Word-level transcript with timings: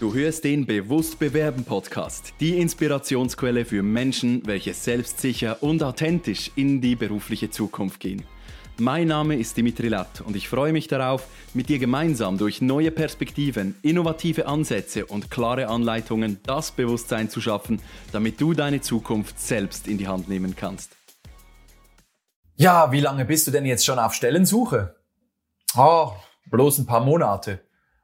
Du 0.00 0.14
hörst 0.14 0.44
den 0.44 0.64
Bewusst 0.64 1.18
Bewerben 1.18 1.62
Podcast, 1.62 2.32
die 2.40 2.58
Inspirationsquelle 2.58 3.66
für 3.66 3.82
Menschen, 3.82 4.40
welche 4.46 4.72
selbstsicher 4.72 5.62
und 5.62 5.82
authentisch 5.82 6.50
in 6.56 6.80
die 6.80 6.96
berufliche 6.96 7.50
Zukunft 7.50 8.00
gehen. 8.00 8.24
Mein 8.78 9.08
Name 9.08 9.36
ist 9.36 9.58
Dimitri 9.58 9.88
Latt 9.88 10.22
und 10.22 10.36
ich 10.36 10.48
freue 10.48 10.72
mich 10.72 10.88
darauf, 10.88 11.26
mit 11.52 11.68
dir 11.68 11.78
gemeinsam 11.78 12.38
durch 12.38 12.62
neue 12.62 12.90
Perspektiven, 12.90 13.74
innovative 13.82 14.46
Ansätze 14.46 15.04
und 15.04 15.30
klare 15.30 15.68
Anleitungen 15.68 16.40
das 16.44 16.70
Bewusstsein 16.70 17.28
zu 17.28 17.42
schaffen, 17.42 17.82
damit 18.10 18.40
du 18.40 18.54
deine 18.54 18.80
Zukunft 18.80 19.38
selbst 19.38 19.86
in 19.86 19.98
die 19.98 20.08
Hand 20.08 20.30
nehmen 20.30 20.56
kannst. 20.56 20.96
Ja, 22.56 22.90
wie 22.90 23.00
lange 23.00 23.26
bist 23.26 23.46
du 23.46 23.50
denn 23.50 23.66
jetzt 23.66 23.84
schon 23.84 23.98
auf 23.98 24.14
Stellensuche? 24.14 24.96
Oh, 25.76 26.12
bloß 26.50 26.78
ein 26.78 26.86
paar 26.86 27.04
Monate. 27.04 27.60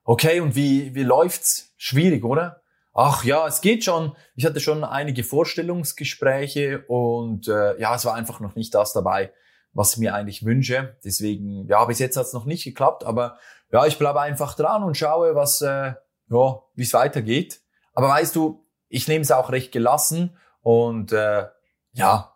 Okay, 0.09 0.39
und 0.39 0.55
wie, 0.55 0.95
wie 0.95 1.03
läuft's? 1.03 1.75
Schwierig, 1.77 2.25
oder? 2.25 2.63
Ach 2.95 3.25
ja, 3.25 3.45
es 3.49 3.61
geht 3.61 3.83
schon. 3.83 4.17
Ich 4.37 4.47
hatte 4.47 4.61
schon 4.61 4.85
einige 4.85 5.25
Vorstellungsgespräche 5.25 6.85
und 6.87 7.49
äh, 7.49 7.77
ja, 7.81 7.93
es 7.97 8.05
war 8.05 8.15
einfach 8.15 8.39
noch 8.39 8.55
nicht 8.55 8.73
das 8.73 8.93
dabei, 8.93 9.33
was 9.73 9.95
ich 9.95 9.99
mir 9.99 10.15
eigentlich 10.15 10.45
wünsche. 10.45 10.97
Deswegen, 11.05 11.67
ja, 11.67 11.85
bis 11.87 11.99
jetzt 11.99 12.17
hat 12.17 12.25
es 12.25 12.33
noch 12.33 12.45
nicht 12.45 12.63
geklappt, 12.63 13.03
aber 13.03 13.37
ja, 13.73 13.85
ich 13.85 13.99
bleibe 13.99 14.21
einfach 14.21 14.55
dran 14.55 14.85
und 14.85 14.97
schaue, 14.97 15.35
was, 15.35 15.61
äh, 15.61 15.95
ja, 16.31 16.63
wie 16.77 16.83
es 16.83 16.95
weitergeht. 16.95 17.61
Aber 17.93 18.09
weißt 18.09 18.37
du, 18.37 18.65
ich 18.89 19.09
nehme 19.09 19.23
es 19.23 19.33
auch 19.33 19.51
recht 19.51 19.73
gelassen 19.73 20.37
und 20.63 21.11
äh, 21.11 21.47
ja, 21.95 22.33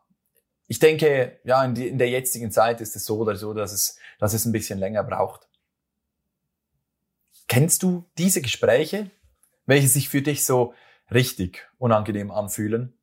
ich 0.66 0.80
denke, 0.80 1.39
ja, 1.45 1.65
in, 1.65 1.75
die, 1.75 1.87
in 1.87 1.99
der 1.99 2.11
jetzigen 2.11 2.51
Zeit 2.51 2.80
ist 2.80 2.97
es 2.97 3.05
so 3.05 3.19
oder 3.19 3.37
so, 3.37 3.55
dass 3.55 3.73
es, 3.73 3.97
dass 4.19 4.35
es 4.35 4.45
ein 4.45 4.52
bisschen 4.52 4.80
länger 4.80 5.05
braucht. 5.05 5.47
Kennst 7.51 7.83
du 7.83 8.09
diese 8.17 8.43
Gespräche, 8.43 9.11
welche 9.67 9.89
sich 9.89 10.09
für 10.09 10.23
dich 10.23 10.47
so 10.47 10.73
richtig 11.11 11.69
unangenehm 11.79 12.30
anfühlen? 12.30 12.97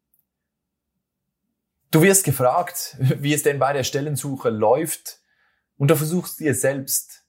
Du 1.92 2.02
wirst 2.02 2.24
gefragt, 2.24 2.96
wie 3.00 3.34
es 3.34 3.44
denn 3.44 3.60
bei 3.60 3.74
der 3.74 3.84
Stellensuche 3.84 4.50
läuft 4.50 5.20
und 5.78 5.90
du 5.92 5.98
versuchst 5.98 6.40
dir 6.40 6.56
selbst 6.56 7.26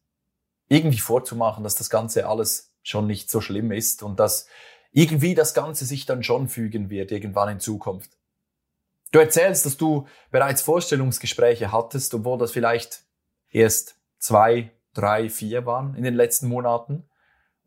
irgendwie 0.69 1.01
vorzumachen, 1.01 1.65
dass 1.65 1.75
das 1.75 1.91
Ganze 1.91 2.29
alles 2.29 2.73
schon 2.85 3.09
nicht 3.09 3.33
so 3.33 3.41
schlimm 3.41 3.73
ist 3.73 4.05
und 4.05 4.21
dass 4.21 4.47
irgendwie 4.93 5.35
das 5.35 5.55
Ganze 5.55 5.87
sich 5.87 6.07
dann 6.07 6.23
schon 6.23 6.49
fügen 6.49 6.89
wird 6.89 7.11
irgendwann 7.11 7.49
in 7.49 7.59
Zukunft. 7.59 8.17
Du 9.11 9.19
erzählst, 9.19 9.67
dass 9.67 9.77
du 9.77 10.07
bereits 10.31 10.63
Vorstellungsgespräche 10.63 11.73
hattest, 11.73 12.15
obwohl 12.15 12.39
das 12.39 12.53
vielleicht 12.53 13.03
erst 13.51 13.97
zwei, 14.21 14.71
drei, 14.95 15.29
vier 15.29 15.67
waren 15.67 15.97
in 15.97 16.05
den 16.05 16.15
letzten 16.15 16.47
Monaten. 16.47 17.08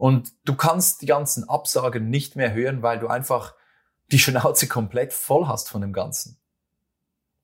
Und 0.02 0.34
du 0.46 0.56
kannst 0.56 1.04
die 1.04 1.06
ganzen 1.06 1.48
Absagen 1.48 2.10
nicht 2.10 2.36
mehr 2.36 2.56
hören, 2.56 2.82
weil 2.82 2.98
du 2.98 3.08
einfach 3.08 3.54
die 4.12 4.18
Schnauze 4.18 4.68
komplett 4.68 5.14
voll 5.14 5.46
hast 5.46 5.70
von 5.70 5.82
dem 5.82 5.94
Ganzen. 5.94 6.40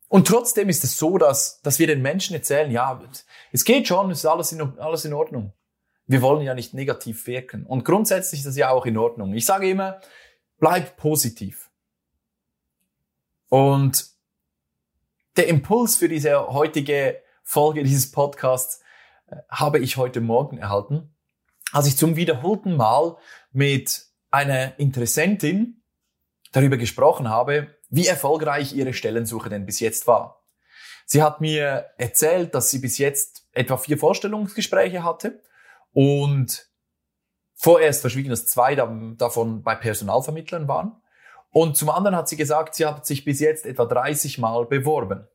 Und 0.08 0.28
trotzdem 0.28 0.68
ist 0.68 0.84
es 0.84 0.98
so, 0.98 1.20
dass, 1.20 1.62
dass 1.62 1.78
wir 1.78 1.86
den 1.86 2.02
Menschen 2.02 2.34
erzählen, 2.34 2.72
ja, 2.72 3.00
es 3.52 3.64
geht 3.64 3.88
schon, 3.88 4.10
es 4.10 4.24
ist 4.24 4.26
alles 4.26 4.52
in, 4.54 4.80
alles 4.80 5.06
in 5.06 5.14
Ordnung. 5.14 5.54
Wir 6.08 6.24
wollen 6.24 6.42
ja 6.42 6.56
nicht 6.56 6.74
negativ 6.74 7.28
wirken. 7.28 7.64
Und 7.64 7.86
grundsätzlich 7.86 8.40
ist 8.40 8.48
das 8.48 8.58
ja 8.58 8.72
auch 8.72 8.88
in 8.88 8.98
Ordnung. 8.98 9.36
Ich 9.36 9.46
sage 9.46 9.70
immer, 9.70 10.02
bleib 10.58 10.98
positiv. 10.98 11.70
Und 13.50 14.08
der 15.36 15.46
Impuls 15.46 15.96
für 15.96 16.10
diese 16.10 16.48
heutige 16.48 17.22
Folge 17.44 17.84
dieses 17.84 18.10
Podcasts 18.10 18.82
äh, 19.28 19.36
habe 19.48 19.78
ich 19.78 19.98
heute 19.98 20.22
Morgen 20.22 20.58
erhalten, 20.58 21.14
als 21.72 21.88
ich 21.88 21.98
zum 21.98 22.16
wiederholten 22.16 22.76
Mal 22.76 23.18
mit 23.52 24.06
einer 24.32 24.80
Interessentin 24.80 25.84
darüber 26.52 26.78
gesprochen 26.78 27.30
habe, 27.30 27.76
wie 27.90 28.08
erfolgreich 28.08 28.74
ihre 28.74 28.94
Stellensuche 28.94 29.50
denn 29.50 29.66
bis 29.66 29.80
jetzt 29.80 30.08
war. 30.08 30.44
Sie 31.06 31.24
hat 31.24 31.40
mir 31.40 31.86
erzählt, 31.98 32.54
dass 32.54 32.70
sie 32.70 32.80
bis 32.80 32.98
jetzt 32.98 33.48
etwa 33.54 33.78
vier 33.78 33.98
Vorstellungsgespräche 33.98 35.04
hatte 35.04 35.42
und 35.94 36.70
vorerst 37.56 38.02
verschwiegen, 38.02 38.30
dass 38.30 38.48
zwei 38.48 38.76
davon 38.76 39.64
bei 39.64 39.76
Personalvermittlern 39.76 40.68
waren. 40.68 41.02
Und 41.50 41.78
zum 41.78 41.90
anderen 41.90 42.16
hat 42.16 42.28
sie 42.28 42.36
gesagt, 42.36 42.76
sie 42.76 42.86
hat 42.86 43.06
sich 43.06 43.24
bis 43.24 43.40
jetzt 43.40 43.66
etwa 43.66 43.86
30 43.86 44.38
Mal 44.38 44.66
beworben. 44.66 45.28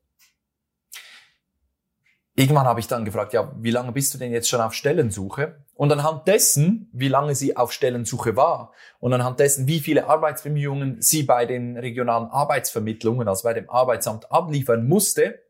Irgendwann 2.34 2.66
habe 2.66 2.80
ich 2.80 2.88
dann 2.88 3.04
gefragt, 3.04 3.34
ja, 3.34 3.52
wie 3.58 3.70
lange 3.70 3.92
bist 3.92 4.14
du 4.14 4.18
denn 4.18 4.32
jetzt 4.32 4.48
schon 4.48 4.62
auf 4.62 4.72
Stellensuche? 4.72 5.64
Und 5.74 5.92
anhand 5.92 6.26
dessen, 6.26 6.88
wie 6.92 7.08
lange 7.08 7.34
sie 7.34 7.56
auf 7.56 7.72
Stellensuche 7.72 8.36
war 8.36 8.72
und 9.00 9.12
anhand 9.12 9.38
dessen, 9.38 9.66
wie 9.66 9.80
viele 9.80 10.06
Arbeitsbemühungen 10.06 11.02
sie 11.02 11.24
bei 11.24 11.44
den 11.44 11.76
regionalen 11.76 12.28
Arbeitsvermittlungen, 12.28 13.28
also 13.28 13.42
bei 13.42 13.52
dem 13.52 13.68
Arbeitsamt 13.68 14.32
abliefern 14.32 14.86
musste, 14.86 15.42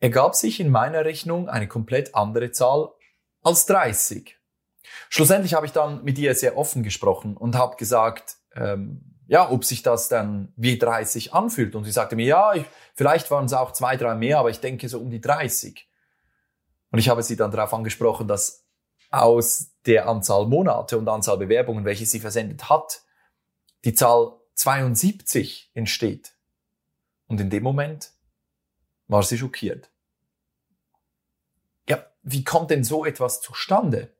ergab 0.00 0.34
sich 0.34 0.60
in 0.60 0.70
meiner 0.70 1.06
Rechnung 1.06 1.48
eine 1.48 1.66
komplett 1.66 2.14
andere 2.14 2.50
Zahl 2.50 2.90
als 3.42 3.64
30. 3.66 4.36
Schlussendlich 5.08 5.54
habe 5.54 5.64
ich 5.64 5.72
dann 5.72 6.04
mit 6.04 6.18
ihr 6.18 6.34
sehr 6.34 6.58
offen 6.58 6.82
gesprochen 6.82 7.36
und 7.36 7.56
habe 7.56 7.76
gesagt, 7.76 8.36
ähm, 8.54 9.16
ja, 9.28 9.50
ob 9.50 9.64
sich 9.64 9.82
das 9.82 10.08
dann 10.08 10.52
wie 10.56 10.78
30 10.78 11.32
anfühlt. 11.34 11.74
Und 11.74 11.84
sie 11.84 11.90
sagte 11.90 12.16
mir, 12.16 12.26
ja, 12.26 12.54
ich, 12.54 12.64
vielleicht 12.94 13.30
waren 13.30 13.46
es 13.46 13.52
auch 13.52 13.72
zwei, 13.72 13.96
drei 13.96 14.14
mehr, 14.14 14.38
aber 14.38 14.50
ich 14.50 14.60
denke 14.60 14.88
so 14.88 15.00
um 15.00 15.10
die 15.10 15.20
30. 15.20 15.85
Und 16.90 16.98
ich 16.98 17.08
habe 17.08 17.22
sie 17.22 17.36
dann 17.36 17.50
darauf 17.50 17.74
angesprochen, 17.74 18.28
dass 18.28 18.64
aus 19.10 19.72
der 19.86 20.08
Anzahl 20.08 20.46
Monate 20.46 20.98
und 20.98 21.08
Anzahl 21.08 21.38
Bewerbungen, 21.38 21.84
welche 21.84 22.06
sie 22.06 22.20
versendet 22.20 22.68
hat, 22.68 23.02
die 23.84 23.94
Zahl 23.94 24.32
72 24.54 25.70
entsteht. 25.74 26.34
Und 27.26 27.40
in 27.40 27.50
dem 27.50 27.62
Moment 27.62 28.12
war 29.08 29.22
sie 29.22 29.38
schockiert. 29.38 29.90
Ja, 31.88 32.04
wie 32.22 32.44
kommt 32.44 32.70
denn 32.70 32.84
so 32.84 33.04
etwas 33.04 33.40
zustande? 33.40 34.12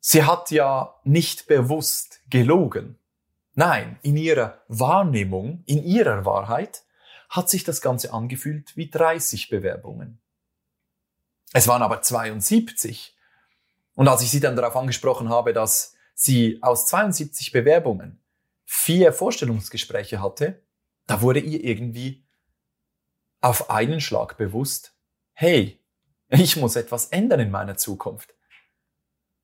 Sie 0.00 0.24
hat 0.24 0.50
ja 0.50 1.00
nicht 1.04 1.46
bewusst 1.46 2.20
gelogen. 2.28 2.98
Nein, 3.54 3.98
in 4.02 4.16
ihrer 4.16 4.62
Wahrnehmung, 4.68 5.62
in 5.66 5.82
ihrer 5.82 6.24
Wahrheit 6.24 6.84
hat 7.28 7.48
sich 7.48 7.64
das 7.64 7.80
Ganze 7.80 8.12
angefühlt 8.12 8.76
wie 8.76 8.90
30 8.90 9.48
Bewerbungen. 9.48 10.20
Es 11.54 11.68
waren 11.68 11.82
aber 11.82 12.02
72. 12.02 13.16
Und 13.94 14.08
als 14.08 14.22
ich 14.22 14.30
sie 14.30 14.40
dann 14.40 14.56
darauf 14.56 14.74
angesprochen 14.76 15.28
habe, 15.28 15.52
dass 15.52 15.94
sie 16.12 16.58
aus 16.62 16.86
72 16.86 17.52
Bewerbungen 17.52 18.20
vier 18.64 19.12
Vorstellungsgespräche 19.12 20.20
hatte, 20.20 20.62
da 21.06 21.22
wurde 21.22 21.38
ihr 21.38 21.62
irgendwie 21.62 22.26
auf 23.40 23.70
einen 23.70 24.00
Schlag 24.00 24.36
bewusst, 24.36 24.96
hey, 25.32 25.80
ich 26.28 26.56
muss 26.56 26.74
etwas 26.74 27.06
ändern 27.06 27.38
in 27.38 27.52
meiner 27.52 27.76
Zukunft. 27.76 28.34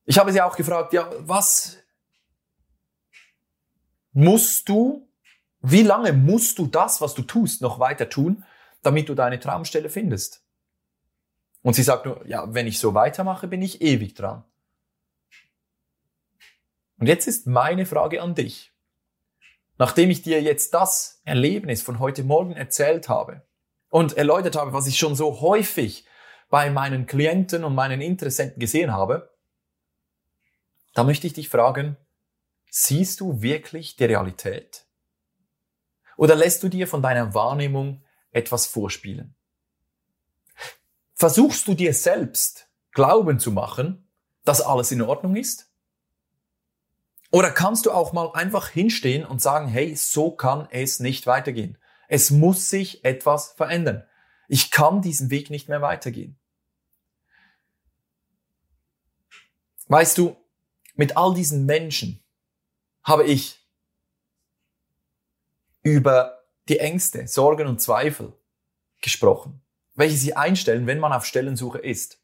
Ich 0.05 0.19
habe 0.19 0.33
sie 0.33 0.43
auch 0.43 0.57
gefragt, 0.57 0.93
ja, 0.93 1.09
was 1.19 1.79
musst 4.13 4.69
du, 4.69 5.09
wie 5.61 5.83
lange 5.83 6.13
musst 6.13 6.59
du 6.59 6.67
das, 6.67 7.01
was 7.01 7.15
du 7.15 7.23
tust, 7.23 7.63
noch 7.63 7.79
weiter 7.79 8.09
tun, 8.09 8.45
damit 8.83 9.09
du 9.09 9.15
deine 9.15 9.39
Traumstelle 9.39 9.91
findest? 9.91 10.43
Und 11.63 11.75
sie 11.75 11.83
sagt 11.83 12.07
nur, 12.07 12.27
ja, 12.27 12.53
wenn 12.55 12.67
ich 12.67 12.79
so 12.79 12.95
weitermache, 12.95 13.49
bin 13.49 13.63
ich 13.63 13.83
ewig 13.83 14.15
dran. 14.15 14.45
Und 16.99 17.07
jetzt 17.07 17.27
ist 17.27 17.47
meine 17.47 17.87
Frage 17.87 18.23
an 18.23 18.35
dich. 18.35 18.73
Nachdem 19.79 20.11
ich 20.11 20.23
dir 20.23 20.43
jetzt 20.43 20.75
das 20.75 21.23
Erlebnis 21.25 21.83
von 21.83 21.99
heute 21.99 22.23
Morgen 22.23 22.53
erzählt 22.53 23.09
habe 23.09 23.43
und 23.89 24.17
erläutert 24.17 24.57
habe, 24.57 24.73
was 24.73 24.87
ich 24.87 24.99
schon 24.99 25.15
so 25.15 25.41
häufig 25.41 26.07
bei 26.51 26.69
meinen 26.71 27.07
Klienten 27.07 27.65
und 27.65 27.75
meinen 27.75 28.03
Interessenten 28.03 28.61
gesehen 28.61 28.93
habe, 28.93 29.35
da 30.93 31.05
möchte 31.05 31.27
ich 31.27 31.33
dich 31.33 31.49
fragen, 31.49 31.97
siehst 32.71 33.21
du 33.21 33.41
wirklich 33.41 33.97
die 33.97 34.05
Realität? 34.05 34.85
Oder 36.17 36.35
lässt 36.35 36.63
du 36.63 36.69
dir 36.69 36.87
von 36.87 37.01
deiner 37.01 37.33
Wahrnehmung 37.33 38.05
etwas 38.33 38.67
vorspielen? 38.67 39.35
Versuchst 41.21 41.69
du 41.69 41.75
dir 41.75 41.93
selbst 41.93 42.71
Glauben 42.93 43.39
zu 43.39 43.53
machen, 43.53 44.09
dass 44.47 44.63
alles 44.63 44.91
in 44.91 45.03
Ordnung 45.03 45.37
ist? 45.37 45.71
Oder 47.31 47.51
kannst 47.51 47.85
du 47.85 47.91
auch 47.91 48.15
mal 48.15 48.33
einfach 48.33 48.71
hinstehen 48.71 49.27
und 49.27 49.43
sagen, 49.43 49.69
hey, 49.69 49.95
so 49.97 50.31
kann 50.31 50.67
es 50.71 50.99
nicht 50.99 51.27
weitergehen. 51.27 51.77
Es 52.09 52.31
muss 52.31 52.71
sich 52.71 53.05
etwas 53.05 53.53
verändern. 53.53 54.03
Ich 54.49 54.71
kann 54.71 55.03
diesen 55.03 55.29
Weg 55.29 55.51
nicht 55.51 55.69
mehr 55.69 55.83
weitergehen. 55.83 56.39
Weißt 59.89 60.17
du, 60.17 60.39
mit 60.95 61.19
all 61.19 61.35
diesen 61.35 61.67
Menschen 61.67 62.25
habe 63.03 63.25
ich 63.25 63.69
über 65.83 66.45
die 66.71 66.79
Ängste, 66.79 67.29
Sorgen 67.29 67.67
und 67.67 67.83
Zweifel 67.83 68.33
gesprochen, 69.03 69.61
welche 70.01 70.17
sie 70.17 70.35
einstellen, 70.35 70.87
wenn 70.87 70.99
man 70.99 71.13
auf 71.13 71.25
Stellensuche 71.25 71.79
ist. 71.79 72.21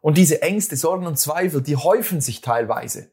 Und 0.00 0.18
diese 0.18 0.42
Ängste, 0.42 0.76
Sorgen 0.76 1.06
und 1.06 1.18
Zweifel, 1.18 1.62
die 1.62 1.76
häufen 1.76 2.20
sich 2.20 2.40
teilweise 2.40 3.10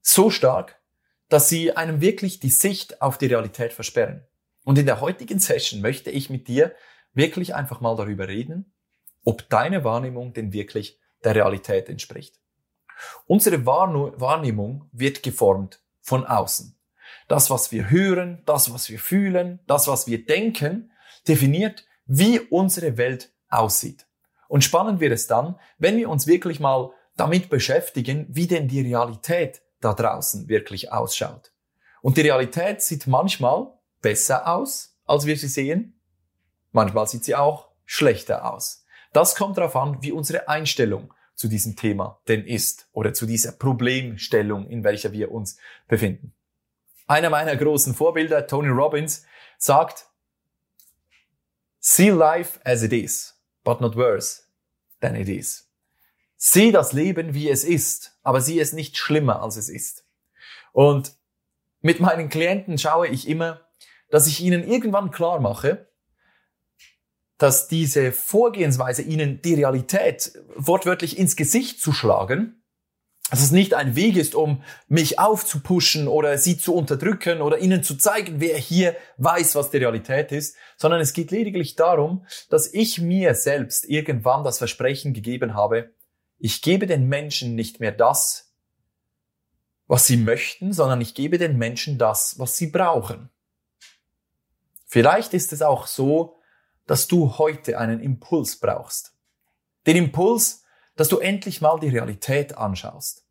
so 0.00 0.30
stark, 0.30 0.80
dass 1.28 1.48
sie 1.48 1.76
einem 1.76 2.00
wirklich 2.00 2.38
die 2.38 2.50
Sicht 2.50 3.02
auf 3.02 3.18
die 3.18 3.26
Realität 3.26 3.72
versperren. 3.72 4.24
Und 4.64 4.78
in 4.78 4.86
der 4.86 5.00
heutigen 5.00 5.40
Session 5.40 5.80
möchte 5.80 6.10
ich 6.10 6.30
mit 6.30 6.48
dir 6.48 6.74
wirklich 7.12 7.54
einfach 7.54 7.80
mal 7.80 7.96
darüber 7.96 8.28
reden, 8.28 8.72
ob 9.24 9.48
deine 9.48 9.82
Wahrnehmung 9.82 10.32
denn 10.32 10.52
wirklich 10.52 11.00
der 11.24 11.34
Realität 11.34 11.88
entspricht. 11.88 12.38
Unsere 13.26 13.66
Wahrnehmung 13.66 14.88
wird 14.92 15.22
geformt 15.22 15.80
von 16.00 16.24
außen. 16.24 16.78
Das, 17.28 17.50
was 17.50 17.72
wir 17.72 17.90
hören, 17.90 18.42
das, 18.46 18.72
was 18.72 18.88
wir 18.88 19.00
fühlen, 19.00 19.58
das, 19.66 19.88
was 19.88 20.06
wir 20.06 20.24
denken, 20.24 20.92
definiert, 21.26 21.84
wie 22.06 22.40
unsere 22.40 22.96
Welt 22.96 23.32
aussieht. 23.48 24.06
Und 24.48 24.64
spannend 24.64 25.00
wird 25.00 25.12
es 25.12 25.26
dann, 25.26 25.58
wenn 25.78 25.96
wir 25.96 26.08
uns 26.08 26.26
wirklich 26.26 26.60
mal 26.60 26.92
damit 27.16 27.48
beschäftigen, 27.48 28.26
wie 28.28 28.46
denn 28.46 28.68
die 28.68 28.80
Realität 28.80 29.62
da 29.80 29.94
draußen 29.94 30.48
wirklich 30.48 30.92
ausschaut. 30.92 31.52
Und 32.02 32.16
die 32.16 32.22
Realität 32.22 32.82
sieht 32.82 33.06
manchmal 33.06 33.68
besser 34.00 34.46
aus, 34.46 34.96
als 35.06 35.26
wir 35.26 35.36
sie 35.36 35.48
sehen. 35.48 36.00
Manchmal 36.72 37.06
sieht 37.06 37.24
sie 37.24 37.34
auch 37.34 37.68
schlechter 37.84 38.52
aus. 38.52 38.84
Das 39.12 39.34
kommt 39.34 39.56
darauf 39.56 39.74
an, 39.76 39.98
wie 40.02 40.12
unsere 40.12 40.48
Einstellung 40.48 41.12
zu 41.34 41.48
diesem 41.48 41.76
Thema 41.76 42.20
denn 42.28 42.44
ist 42.44 42.88
oder 42.92 43.12
zu 43.12 43.26
dieser 43.26 43.52
Problemstellung, 43.52 44.68
in 44.68 44.84
welcher 44.84 45.12
wir 45.12 45.32
uns 45.32 45.58
befinden. 45.88 46.34
Einer 47.06 47.30
meiner 47.30 47.56
großen 47.56 47.94
Vorbilder, 47.94 48.46
Tony 48.46 48.68
Robbins, 48.68 49.24
sagt, 49.58 50.06
See 51.88 52.10
life 52.10 52.58
as 52.64 52.82
it 52.82 52.92
is, 52.92 53.32
but 53.62 53.80
not 53.80 53.94
worse 53.94 54.42
than 55.00 55.14
it 55.14 55.28
is. 55.28 55.68
Sieh 56.36 56.72
das 56.72 56.92
Leben, 56.92 57.32
wie 57.32 57.48
es 57.48 57.62
ist, 57.62 58.18
aber 58.24 58.40
sieh 58.40 58.58
es 58.58 58.72
nicht 58.72 58.96
schlimmer, 58.96 59.40
als 59.40 59.56
es 59.56 59.68
ist. 59.68 60.04
Und 60.72 61.12
mit 61.82 62.00
meinen 62.00 62.28
Klienten 62.28 62.76
schaue 62.76 63.06
ich 63.06 63.28
immer, 63.28 63.60
dass 64.10 64.26
ich 64.26 64.40
ihnen 64.40 64.66
irgendwann 64.66 65.12
klar 65.12 65.38
mache, 65.38 65.88
dass 67.38 67.68
diese 67.68 68.10
Vorgehensweise 68.10 69.02
ihnen 69.02 69.40
die 69.40 69.54
Realität 69.54 70.36
wortwörtlich 70.56 71.16
ins 71.16 71.36
Gesicht 71.36 71.80
zu 71.80 71.92
schlagen, 71.92 72.64
dass 73.30 73.42
es 73.42 73.50
nicht 73.50 73.74
ein 73.74 73.96
Weg 73.96 74.16
ist, 74.16 74.34
um 74.34 74.62
mich 74.88 75.18
aufzupuschen 75.18 76.06
oder 76.06 76.38
sie 76.38 76.58
zu 76.58 76.74
unterdrücken 76.74 77.42
oder 77.42 77.58
ihnen 77.58 77.82
zu 77.82 77.96
zeigen, 77.96 78.40
wer 78.40 78.56
hier 78.56 78.96
weiß, 79.16 79.56
was 79.56 79.70
die 79.70 79.78
Realität 79.78 80.30
ist, 80.30 80.56
sondern 80.76 81.00
es 81.00 81.12
geht 81.12 81.32
lediglich 81.32 81.74
darum, 81.74 82.24
dass 82.50 82.72
ich 82.72 83.00
mir 83.00 83.34
selbst 83.34 83.84
irgendwann 83.84 84.44
das 84.44 84.58
Versprechen 84.58 85.12
gegeben 85.12 85.54
habe, 85.54 85.90
ich 86.38 86.62
gebe 86.62 86.86
den 86.86 87.08
Menschen 87.08 87.54
nicht 87.54 87.80
mehr 87.80 87.92
das, 87.92 88.52
was 89.88 90.06
sie 90.06 90.16
möchten, 90.16 90.72
sondern 90.72 91.00
ich 91.00 91.14
gebe 91.14 91.38
den 91.38 91.56
Menschen 91.56 91.98
das, 91.98 92.38
was 92.38 92.56
sie 92.56 92.68
brauchen. 92.68 93.30
Vielleicht 94.86 95.34
ist 95.34 95.52
es 95.52 95.62
auch 95.62 95.86
so, 95.86 96.36
dass 96.86 97.08
du 97.08 97.38
heute 97.38 97.78
einen 97.78 98.00
Impuls 98.00 98.56
brauchst. 98.56 99.14
Den 99.86 99.96
Impuls, 99.96 100.64
dass 100.96 101.08
du 101.08 101.18
endlich 101.18 101.60
mal 101.60 101.78
die 101.78 101.88
Realität 101.88 102.56
anschaust. 102.56 103.24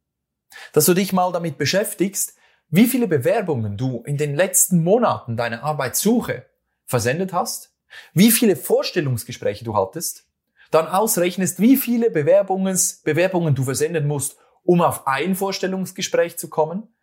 Dass 0.74 0.86
du 0.86 0.94
dich 0.94 1.12
mal 1.12 1.32
damit 1.32 1.58
beschäftigst, 1.58 2.36
wie 2.70 2.86
viele 2.86 3.08
Bewerbungen 3.08 3.78
du 3.78 4.04
in 4.06 4.18
den 4.18 4.36
letzten 4.36 4.84
Monaten 4.84 5.38
deiner 5.38 5.64
Arbeitssuche 5.64 6.46
versendet 6.86 7.34
hast, 7.34 7.76
wie 8.14 8.32
viele 8.32 8.56
Vorstellungsgespräche 8.56 9.66
du 9.66 9.76
hattest, 9.76 10.28
dann 10.72 10.88
ausrechnest, 10.88 11.60
wie 11.60 11.78
viele 11.78 12.10
Bewerbungs, 12.10 13.02
Bewerbungen 13.04 13.56
du 13.56 13.64
versenden 13.64 14.08
musst, 14.08 14.38
um 14.64 14.82
auf 14.82 15.08
ein 15.08 15.36
Vorstellungsgespräch 15.36 16.38
zu 16.38 16.50
kommen. 16.50 16.94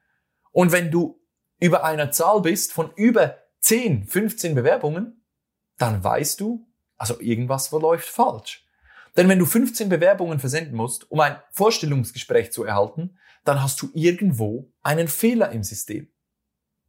Und 0.50 0.73
wenn 0.73 0.91
du 0.91 1.20
über 1.61 1.85
einer 1.85 2.11
Zahl 2.11 2.41
bist 2.41 2.73
von 2.73 2.93
über 2.97 3.38
10, 3.61 4.06
15 4.06 4.55
Bewerbungen, 4.55 5.25
dann 5.79 6.03
weißt 6.03 6.41
du, 6.41 6.67
also 6.97 7.20
irgendwas 7.20 7.69
verläuft 7.69 8.09
falsch. 8.09 8.67
Denn 9.17 9.29
wenn 9.29 9.38
du 9.38 9.47
15 9.47 9.88
Bewerbungen 9.88 10.38
versenden 10.38 10.75
musst, 10.75 11.11
um 11.11 11.20
ein 11.20 11.37
Vorstellungsgespräch 11.50 12.53
zu 12.53 12.64
erhalten, 12.64 13.19
dann 13.44 13.62
hast 13.62 13.81
du 13.82 13.91
irgendwo 13.93 14.73
einen 14.82 15.09
Fehler 15.09 15.50
im 15.50 15.62
System. 15.62 16.09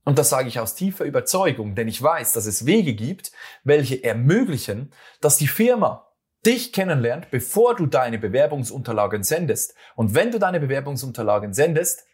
Und 0.05 0.19
das 0.19 0.29
sage 0.29 0.49
ich 0.49 0.59
aus 0.59 0.75
tiefer 0.75 1.05
Überzeugung, 1.05 1.75
denn 1.75 1.87
ich 1.87 2.01
weiß, 2.01 2.33
dass 2.33 2.45
es 2.45 2.65
Wege 2.65 2.93
gibt, 2.93 3.31
welche 3.63 4.03
ermöglichen, 4.03 4.93
dass 5.21 5.37
die 5.37 5.47
Firma 5.47 6.07
dich 6.45 6.73
kennenlernt, 6.73 7.31
bevor 7.31 7.75
du 7.75 7.85
deine 7.85 8.19
Bewerbungsunterlagen 8.19 9.23
sendest. 9.23 9.75
Und 9.95 10.13
wenn 10.13 10.31
du 10.31 10.39
deine 10.39 10.59
Bewerbungsunterlagen 10.59 11.53
sendest, 11.53 12.05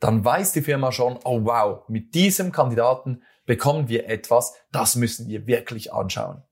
dann 0.00 0.24
weiß 0.24 0.52
die 0.52 0.62
Firma 0.62 0.90
schon, 0.90 1.18
oh 1.24 1.44
wow, 1.44 1.88
mit 1.88 2.14
diesem 2.14 2.50
Kandidaten 2.50 3.22
bekommen 3.46 3.88
wir 3.88 4.08
etwas, 4.08 4.54
das 4.72 4.96
müssen 4.96 5.28
wir 5.28 5.46
wirklich 5.46 5.92
anschauen. 5.92 6.42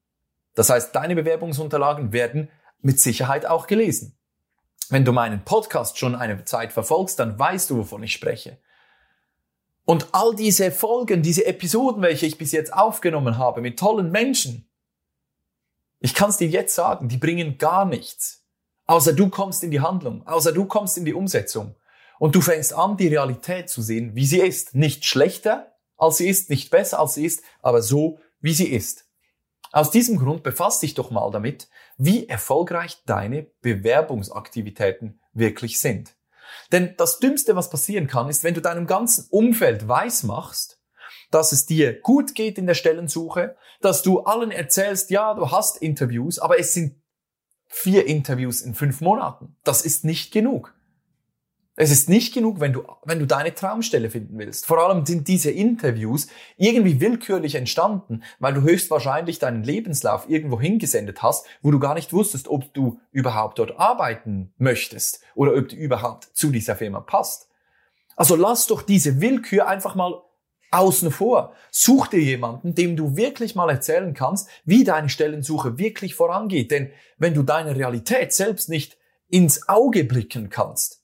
Das 0.54 0.70
heißt, 0.70 0.94
deine 0.94 1.16
Bewerbungsunterlagen 1.16 2.12
werden 2.12 2.48
mit 2.82 3.00
Sicherheit 3.00 3.46
auch 3.46 3.66
gelesen. 3.66 4.16
Wenn 4.88 5.04
du 5.04 5.12
meinen 5.12 5.44
Podcast 5.44 5.98
schon 5.98 6.14
eine 6.14 6.44
Zeit 6.44 6.72
verfolgst, 6.72 7.18
dann 7.18 7.38
weißt 7.38 7.70
du, 7.70 7.78
wovon 7.78 8.02
ich 8.02 8.12
spreche. 8.12 8.58
Und 9.84 10.08
all 10.12 10.34
diese 10.34 10.70
Folgen, 10.70 11.22
diese 11.22 11.46
Episoden, 11.46 12.02
welche 12.02 12.26
ich 12.26 12.38
bis 12.38 12.52
jetzt 12.52 12.72
aufgenommen 12.72 13.38
habe 13.38 13.60
mit 13.60 13.78
tollen 13.78 14.10
Menschen, 14.10 14.68
ich 16.00 16.14
kann 16.14 16.30
es 16.30 16.38
dir 16.38 16.48
jetzt 16.48 16.74
sagen, 16.74 17.08
die 17.08 17.18
bringen 17.18 17.58
gar 17.58 17.84
nichts. 17.84 18.44
Außer 18.86 19.12
du 19.12 19.28
kommst 19.28 19.62
in 19.62 19.70
die 19.70 19.80
Handlung, 19.80 20.26
außer 20.26 20.52
du 20.52 20.64
kommst 20.64 20.96
in 20.96 21.04
die 21.04 21.14
Umsetzung. 21.14 21.76
Und 22.18 22.34
du 22.34 22.40
fängst 22.40 22.74
an, 22.74 22.96
die 22.96 23.08
Realität 23.08 23.68
zu 23.68 23.82
sehen, 23.82 24.14
wie 24.14 24.26
sie 24.26 24.40
ist. 24.40 24.74
Nicht 24.74 25.04
schlechter, 25.04 25.74
als 25.96 26.16
sie 26.16 26.28
ist, 26.28 26.50
nicht 26.50 26.70
besser, 26.70 26.98
als 26.98 27.14
sie 27.14 27.24
ist, 27.24 27.42
aber 27.62 27.82
so, 27.82 28.18
wie 28.40 28.54
sie 28.54 28.68
ist. 28.68 29.06
Aus 29.72 29.90
diesem 29.90 30.18
Grund 30.18 30.42
befass 30.42 30.80
dich 30.80 30.94
doch 30.94 31.10
mal 31.10 31.30
damit, 31.30 31.68
wie 31.96 32.28
erfolgreich 32.28 33.02
deine 33.06 33.46
Bewerbungsaktivitäten 33.62 35.20
wirklich 35.32 35.78
sind. 35.78 36.16
Denn 36.72 36.94
das 36.96 37.20
Dümmste, 37.20 37.54
was 37.54 37.70
passieren 37.70 38.08
kann, 38.08 38.28
ist, 38.28 38.42
wenn 38.42 38.54
du 38.54 38.60
deinem 38.60 38.86
ganzen 38.86 39.28
Umfeld 39.30 39.86
weiß 39.86 40.24
machst, 40.24 40.80
dass 41.30 41.52
es 41.52 41.66
dir 41.66 42.00
gut 42.00 42.34
geht 42.34 42.58
in 42.58 42.66
der 42.66 42.74
Stellensuche, 42.74 43.56
dass 43.80 44.02
du 44.02 44.20
allen 44.20 44.50
erzählst, 44.50 45.10
ja, 45.10 45.34
du 45.34 45.50
hast 45.50 45.80
Interviews, 45.80 46.40
aber 46.40 46.58
es 46.58 46.74
sind 46.74 47.00
vier 47.68 48.06
Interviews 48.06 48.62
in 48.62 48.74
fünf 48.74 49.00
Monaten. 49.00 49.56
Das 49.62 49.82
ist 49.82 50.04
nicht 50.04 50.32
genug. 50.32 50.74
Es 51.80 51.90
ist 51.90 52.10
nicht 52.10 52.34
genug, 52.34 52.60
wenn 52.60 52.74
du, 52.74 52.84
wenn 53.06 53.20
du 53.20 53.26
deine 53.26 53.54
Traumstelle 53.54 54.10
finden 54.10 54.38
willst. 54.38 54.66
Vor 54.66 54.76
allem 54.86 55.06
sind 55.06 55.28
diese 55.28 55.50
Interviews 55.50 56.26
irgendwie 56.58 57.00
willkürlich 57.00 57.54
entstanden, 57.54 58.22
weil 58.38 58.52
du 58.52 58.60
höchstwahrscheinlich 58.60 59.38
deinen 59.38 59.64
Lebenslauf 59.64 60.28
irgendwo 60.28 60.60
hingesendet 60.60 61.22
hast, 61.22 61.46
wo 61.62 61.70
du 61.70 61.78
gar 61.78 61.94
nicht 61.94 62.12
wusstest, 62.12 62.48
ob 62.48 62.74
du 62.74 63.00
überhaupt 63.12 63.58
dort 63.58 63.80
arbeiten 63.80 64.52
möchtest 64.58 65.22
oder 65.34 65.54
ob 65.54 65.70
du 65.70 65.76
überhaupt 65.76 66.28
zu 66.34 66.50
dieser 66.50 66.76
Firma 66.76 67.00
passt. 67.00 67.48
Also 68.14 68.36
lass 68.36 68.66
doch 68.66 68.82
diese 68.82 69.22
Willkür 69.22 69.66
einfach 69.66 69.94
mal 69.94 70.20
außen 70.72 71.10
vor. 71.10 71.54
Such 71.70 72.08
dir 72.08 72.20
jemanden, 72.20 72.74
dem 72.74 72.94
du 72.94 73.16
wirklich 73.16 73.54
mal 73.54 73.70
erzählen 73.70 74.12
kannst, 74.12 74.50
wie 74.66 74.84
deine 74.84 75.08
Stellensuche 75.08 75.78
wirklich 75.78 76.14
vorangeht. 76.14 76.72
Denn 76.72 76.90
wenn 77.16 77.32
du 77.32 77.42
deine 77.42 77.74
Realität 77.74 78.34
selbst 78.34 78.68
nicht 78.68 78.98
ins 79.30 79.66
Auge 79.66 80.04
blicken 80.04 80.50
kannst, 80.50 80.99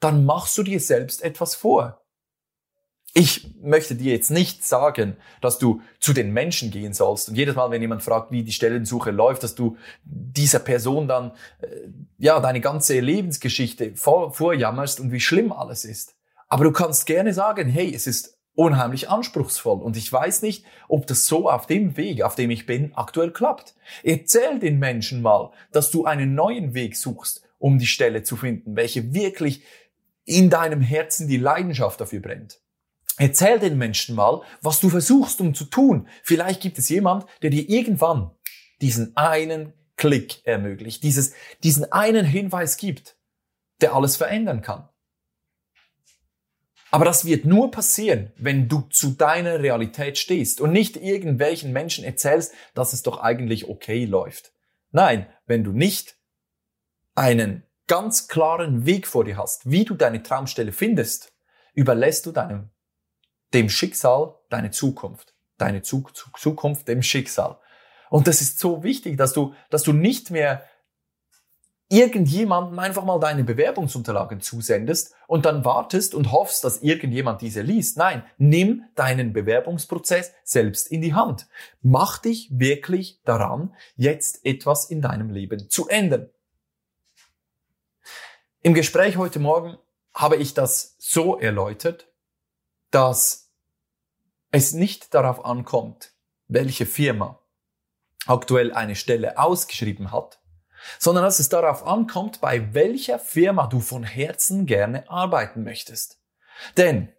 dann 0.00 0.24
machst 0.24 0.56
du 0.58 0.62
dir 0.62 0.80
selbst 0.80 1.22
etwas 1.22 1.54
vor. 1.54 2.00
Ich 3.16 3.54
möchte 3.62 3.94
dir 3.94 4.12
jetzt 4.12 4.32
nicht 4.32 4.64
sagen, 4.64 5.16
dass 5.40 5.60
du 5.60 5.80
zu 6.00 6.12
den 6.12 6.32
Menschen 6.32 6.72
gehen 6.72 6.92
sollst 6.92 7.28
und 7.28 7.36
jedes 7.36 7.54
Mal, 7.54 7.70
wenn 7.70 7.80
jemand 7.80 8.02
fragt, 8.02 8.32
wie 8.32 8.42
die 8.42 8.50
Stellensuche 8.50 9.12
läuft, 9.12 9.44
dass 9.44 9.54
du 9.54 9.76
dieser 10.02 10.58
Person 10.58 11.06
dann 11.06 11.30
äh, 11.60 11.66
ja 12.18 12.40
deine 12.40 12.60
ganze 12.60 12.98
Lebensgeschichte 12.98 13.94
vor, 13.94 14.32
vorjammerst 14.32 14.98
und 14.98 15.12
wie 15.12 15.20
schlimm 15.20 15.52
alles 15.52 15.84
ist. 15.84 16.16
Aber 16.48 16.64
du 16.64 16.72
kannst 16.72 17.06
gerne 17.06 17.32
sagen, 17.32 17.68
hey, 17.68 17.94
es 17.94 18.08
ist 18.08 18.36
unheimlich 18.54 19.08
anspruchsvoll. 19.08 19.80
Und 19.80 19.96
ich 19.96 20.12
weiß 20.12 20.42
nicht, 20.42 20.64
ob 20.88 21.06
das 21.06 21.26
so 21.26 21.48
auf 21.48 21.66
dem 21.66 21.96
Weg, 21.96 22.22
auf 22.22 22.34
dem 22.34 22.50
ich 22.50 22.66
bin, 22.66 22.92
aktuell 22.94 23.32
klappt. 23.32 23.74
Erzähl 24.02 24.58
den 24.58 24.78
Menschen 24.78 25.22
mal, 25.22 25.50
dass 25.72 25.90
du 25.90 26.04
einen 26.04 26.34
neuen 26.34 26.74
Weg 26.74 26.96
suchst, 26.96 27.42
um 27.58 27.78
die 27.78 27.86
Stelle 27.86 28.22
zu 28.22 28.36
finden, 28.36 28.76
welche 28.76 29.14
wirklich 29.14 29.64
in 30.24 30.50
deinem 30.50 30.80
Herzen 30.80 31.28
die 31.28 31.36
Leidenschaft 31.36 32.00
dafür 32.00 32.20
brennt. 32.20 32.60
Erzähl 33.16 33.58
den 33.58 33.78
Menschen 33.78 34.16
mal, 34.16 34.42
was 34.60 34.80
du 34.80 34.88
versuchst, 34.88 35.40
um 35.40 35.54
zu 35.54 35.64
tun. 35.66 36.08
Vielleicht 36.22 36.60
gibt 36.60 36.78
es 36.78 36.88
jemand, 36.88 37.26
der 37.42 37.50
dir 37.50 37.68
irgendwann 37.68 38.32
diesen 38.80 39.16
einen 39.16 39.72
Klick 39.96 40.44
ermöglicht, 40.44 41.04
dieses, 41.04 41.32
diesen 41.62 41.92
einen 41.92 42.24
Hinweis 42.24 42.76
gibt, 42.76 43.16
der 43.80 43.94
alles 43.94 44.16
verändern 44.16 44.62
kann. 44.62 44.88
Aber 46.90 47.04
das 47.04 47.24
wird 47.24 47.44
nur 47.44 47.70
passieren, 47.70 48.32
wenn 48.36 48.68
du 48.68 48.82
zu 48.82 49.10
deiner 49.10 49.60
Realität 49.60 50.16
stehst 50.16 50.60
und 50.60 50.72
nicht 50.72 50.96
irgendwelchen 50.96 51.72
Menschen 51.72 52.04
erzählst, 52.04 52.52
dass 52.74 52.92
es 52.92 53.02
doch 53.02 53.18
eigentlich 53.18 53.68
okay 53.68 54.04
läuft. 54.04 54.52
Nein, 54.92 55.26
wenn 55.46 55.64
du 55.64 55.72
nicht 55.72 56.16
einen 57.16 57.64
ganz 57.86 58.28
klaren 58.28 58.86
Weg 58.86 59.06
vor 59.06 59.24
dir 59.24 59.36
hast, 59.36 59.70
wie 59.70 59.84
du 59.84 59.94
deine 59.94 60.22
Traumstelle 60.22 60.72
findest, 60.72 61.32
überlässt 61.74 62.26
du 62.26 62.32
deinem, 62.32 62.70
dem 63.52 63.68
Schicksal 63.68 64.34
deine 64.50 64.70
Zukunft. 64.70 65.34
Deine 65.56 65.82
Zukunft 65.82 66.88
dem 66.88 67.02
Schicksal. 67.02 67.58
Und 68.10 68.26
das 68.26 68.40
ist 68.40 68.58
so 68.58 68.82
wichtig, 68.82 69.16
dass 69.16 69.32
du, 69.32 69.54
dass 69.70 69.82
du 69.84 69.92
nicht 69.92 70.30
mehr 70.30 70.64
irgendjemandem 71.88 72.78
einfach 72.78 73.04
mal 73.04 73.20
deine 73.20 73.44
Bewerbungsunterlagen 73.44 74.40
zusendest 74.40 75.14
und 75.28 75.44
dann 75.44 75.64
wartest 75.64 76.14
und 76.14 76.32
hoffst, 76.32 76.64
dass 76.64 76.82
irgendjemand 76.82 77.40
diese 77.40 77.60
liest. 77.60 77.98
Nein, 77.98 78.24
nimm 78.38 78.84
deinen 78.94 79.32
Bewerbungsprozess 79.32 80.32
selbst 80.42 80.90
in 80.90 81.02
die 81.02 81.14
Hand. 81.14 81.46
Mach 81.82 82.18
dich 82.18 82.48
wirklich 82.52 83.20
daran, 83.24 83.74
jetzt 83.96 84.44
etwas 84.44 84.90
in 84.90 85.02
deinem 85.02 85.30
Leben 85.30 85.68
zu 85.68 85.88
ändern. 85.88 86.30
Im 88.66 88.72
Gespräch 88.72 89.18
heute 89.18 89.40
Morgen 89.40 89.76
habe 90.14 90.36
ich 90.36 90.54
das 90.54 90.96
so 90.96 91.38
erläutert, 91.38 92.10
dass 92.90 93.52
es 94.52 94.72
nicht 94.72 95.12
darauf 95.12 95.44
ankommt, 95.44 96.14
welche 96.48 96.86
Firma 96.86 97.40
aktuell 98.24 98.72
eine 98.72 98.96
Stelle 98.96 99.36
ausgeschrieben 99.36 100.12
hat, 100.12 100.40
sondern 100.98 101.24
dass 101.24 101.40
es 101.40 101.50
darauf 101.50 101.86
ankommt, 101.86 102.40
bei 102.40 102.72
welcher 102.72 103.18
Firma 103.18 103.66
du 103.66 103.80
von 103.80 104.02
Herzen 104.02 104.64
gerne 104.64 105.10
arbeiten 105.10 105.62
möchtest. 105.62 106.22
Denn 106.78 107.12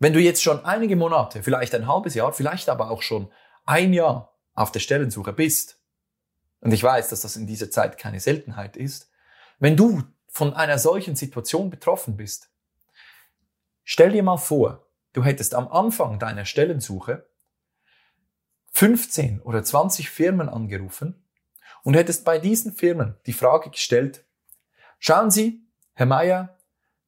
wenn 0.00 0.12
du 0.12 0.18
jetzt 0.18 0.42
schon 0.42 0.64
einige 0.64 0.96
Monate, 0.96 1.44
vielleicht 1.44 1.76
ein 1.76 1.86
halbes 1.86 2.14
Jahr, 2.14 2.32
vielleicht 2.32 2.68
aber 2.68 2.90
auch 2.90 3.02
schon 3.02 3.30
ein 3.66 3.92
Jahr 3.92 4.36
auf 4.54 4.72
der 4.72 4.80
Stellensuche 4.80 5.32
bist, 5.32 5.80
und 6.58 6.72
ich 6.72 6.82
weiß, 6.82 7.08
dass 7.08 7.20
das 7.20 7.36
in 7.36 7.46
dieser 7.46 7.70
Zeit 7.70 7.98
keine 7.98 8.18
Seltenheit 8.18 8.76
ist, 8.76 9.12
wenn 9.60 9.76
du 9.76 10.02
von 10.32 10.54
einer 10.54 10.78
solchen 10.78 11.14
Situation 11.14 11.68
betroffen 11.68 12.16
bist, 12.16 12.50
stell 13.84 14.10
dir 14.12 14.22
mal 14.22 14.38
vor, 14.38 14.88
du 15.12 15.22
hättest 15.22 15.54
am 15.54 15.68
Anfang 15.68 16.18
deiner 16.18 16.46
Stellensuche 16.46 17.28
15 18.72 19.42
oder 19.42 19.62
20 19.62 20.08
Firmen 20.08 20.48
angerufen 20.48 21.22
und 21.84 21.94
hättest 21.94 22.24
bei 22.24 22.38
diesen 22.38 22.72
Firmen 22.72 23.16
die 23.26 23.34
Frage 23.34 23.70
gestellt, 23.70 24.24
schauen 24.98 25.30
Sie, 25.30 25.66
Herr 25.92 26.06
Meier, 26.06 26.58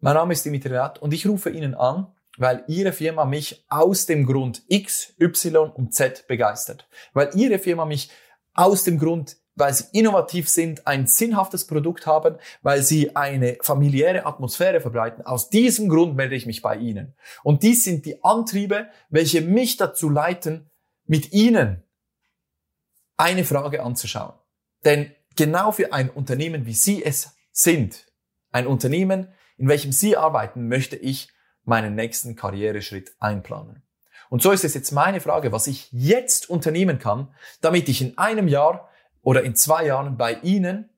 mein 0.00 0.14
Name 0.14 0.34
ist 0.34 0.44
Dimitri 0.44 0.76
Rat 0.76 0.98
und 1.00 1.14
ich 1.14 1.26
rufe 1.26 1.48
Ihnen 1.48 1.74
an, 1.74 2.14
weil 2.36 2.62
Ihre 2.66 2.92
Firma 2.92 3.24
mich 3.24 3.64
aus 3.70 4.04
dem 4.04 4.26
Grund 4.26 4.64
X, 4.68 5.14
Y 5.18 5.70
und 5.70 5.94
Z 5.94 6.26
begeistert. 6.28 6.86
Weil 7.14 7.30
Ihre 7.34 7.58
Firma 7.58 7.86
mich 7.86 8.10
aus 8.52 8.84
dem 8.84 8.98
Grund 8.98 9.38
weil 9.56 9.72
sie 9.72 9.84
innovativ 9.92 10.48
sind, 10.48 10.86
ein 10.86 11.06
sinnhaftes 11.06 11.66
Produkt 11.66 12.06
haben, 12.06 12.36
weil 12.62 12.82
sie 12.82 13.14
eine 13.14 13.58
familiäre 13.60 14.26
Atmosphäre 14.26 14.80
verbreiten. 14.80 15.24
Aus 15.24 15.48
diesem 15.50 15.88
Grund 15.88 16.16
melde 16.16 16.34
ich 16.34 16.46
mich 16.46 16.62
bei 16.62 16.76
Ihnen. 16.76 17.14
Und 17.42 17.62
dies 17.62 17.84
sind 17.84 18.04
die 18.04 18.22
Antriebe, 18.24 18.88
welche 19.10 19.40
mich 19.42 19.76
dazu 19.76 20.10
leiten, 20.10 20.70
mit 21.06 21.32
Ihnen 21.32 21.82
eine 23.16 23.44
Frage 23.44 23.82
anzuschauen. 23.82 24.34
Denn 24.84 25.12
genau 25.36 25.72
für 25.72 25.92
ein 25.92 26.10
Unternehmen, 26.10 26.66
wie 26.66 26.74
Sie 26.74 27.04
es 27.04 27.36
sind, 27.52 28.06
ein 28.50 28.66
Unternehmen, 28.66 29.28
in 29.56 29.68
welchem 29.68 29.92
Sie 29.92 30.16
arbeiten, 30.16 30.68
möchte 30.68 30.96
ich 30.96 31.28
meinen 31.64 31.94
nächsten 31.94 32.34
Karriereschritt 32.34 33.14
einplanen. 33.20 33.82
Und 34.30 34.42
so 34.42 34.50
ist 34.50 34.64
es 34.64 34.74
jetzt 34.74 34.90
meine 34.90 35.20
Frage, 35.20 35.52
was 35.52 35.66
ich 35.66 35.92
jetzt 35.92 36.50
unternehmen 36.50 36.98
kann, 36.98 37.32
damit 37.60 37.88
ich 37.88 38.02
in 38.02 38.18
einem 38.18 38.48
Jahr 38.48 38.90
oder 39.24 39.42
in 39.42 39.56
zwei 39.56 39.86
Jahren 39.86 40.16
bei 40.16 40.34
Ihnen 40.34 40.90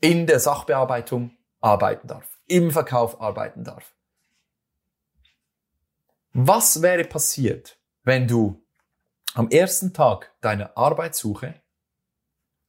in 0.00 0.26
der 0.26 0.40
Sachbearbeitung 0.40 1.36
arbeiten 1.60 2.08
darf, 2.08 2.38
im 2.46 2.70
Verkauf 2.70 3.20
arbeiten 3.20 3.64
darf. 3.64 3.94
Was 6.32 6.82
wäre 6.82 7.04
passiert, 7.04 7.78
wenn 8.04 8.28
du 8.28 8.64
am 9.34 9.50
ersten 9.50 9.92
Tag 9.92 10.32
deiner 10.40 10.76
Arbeitssuche 10.76 11.60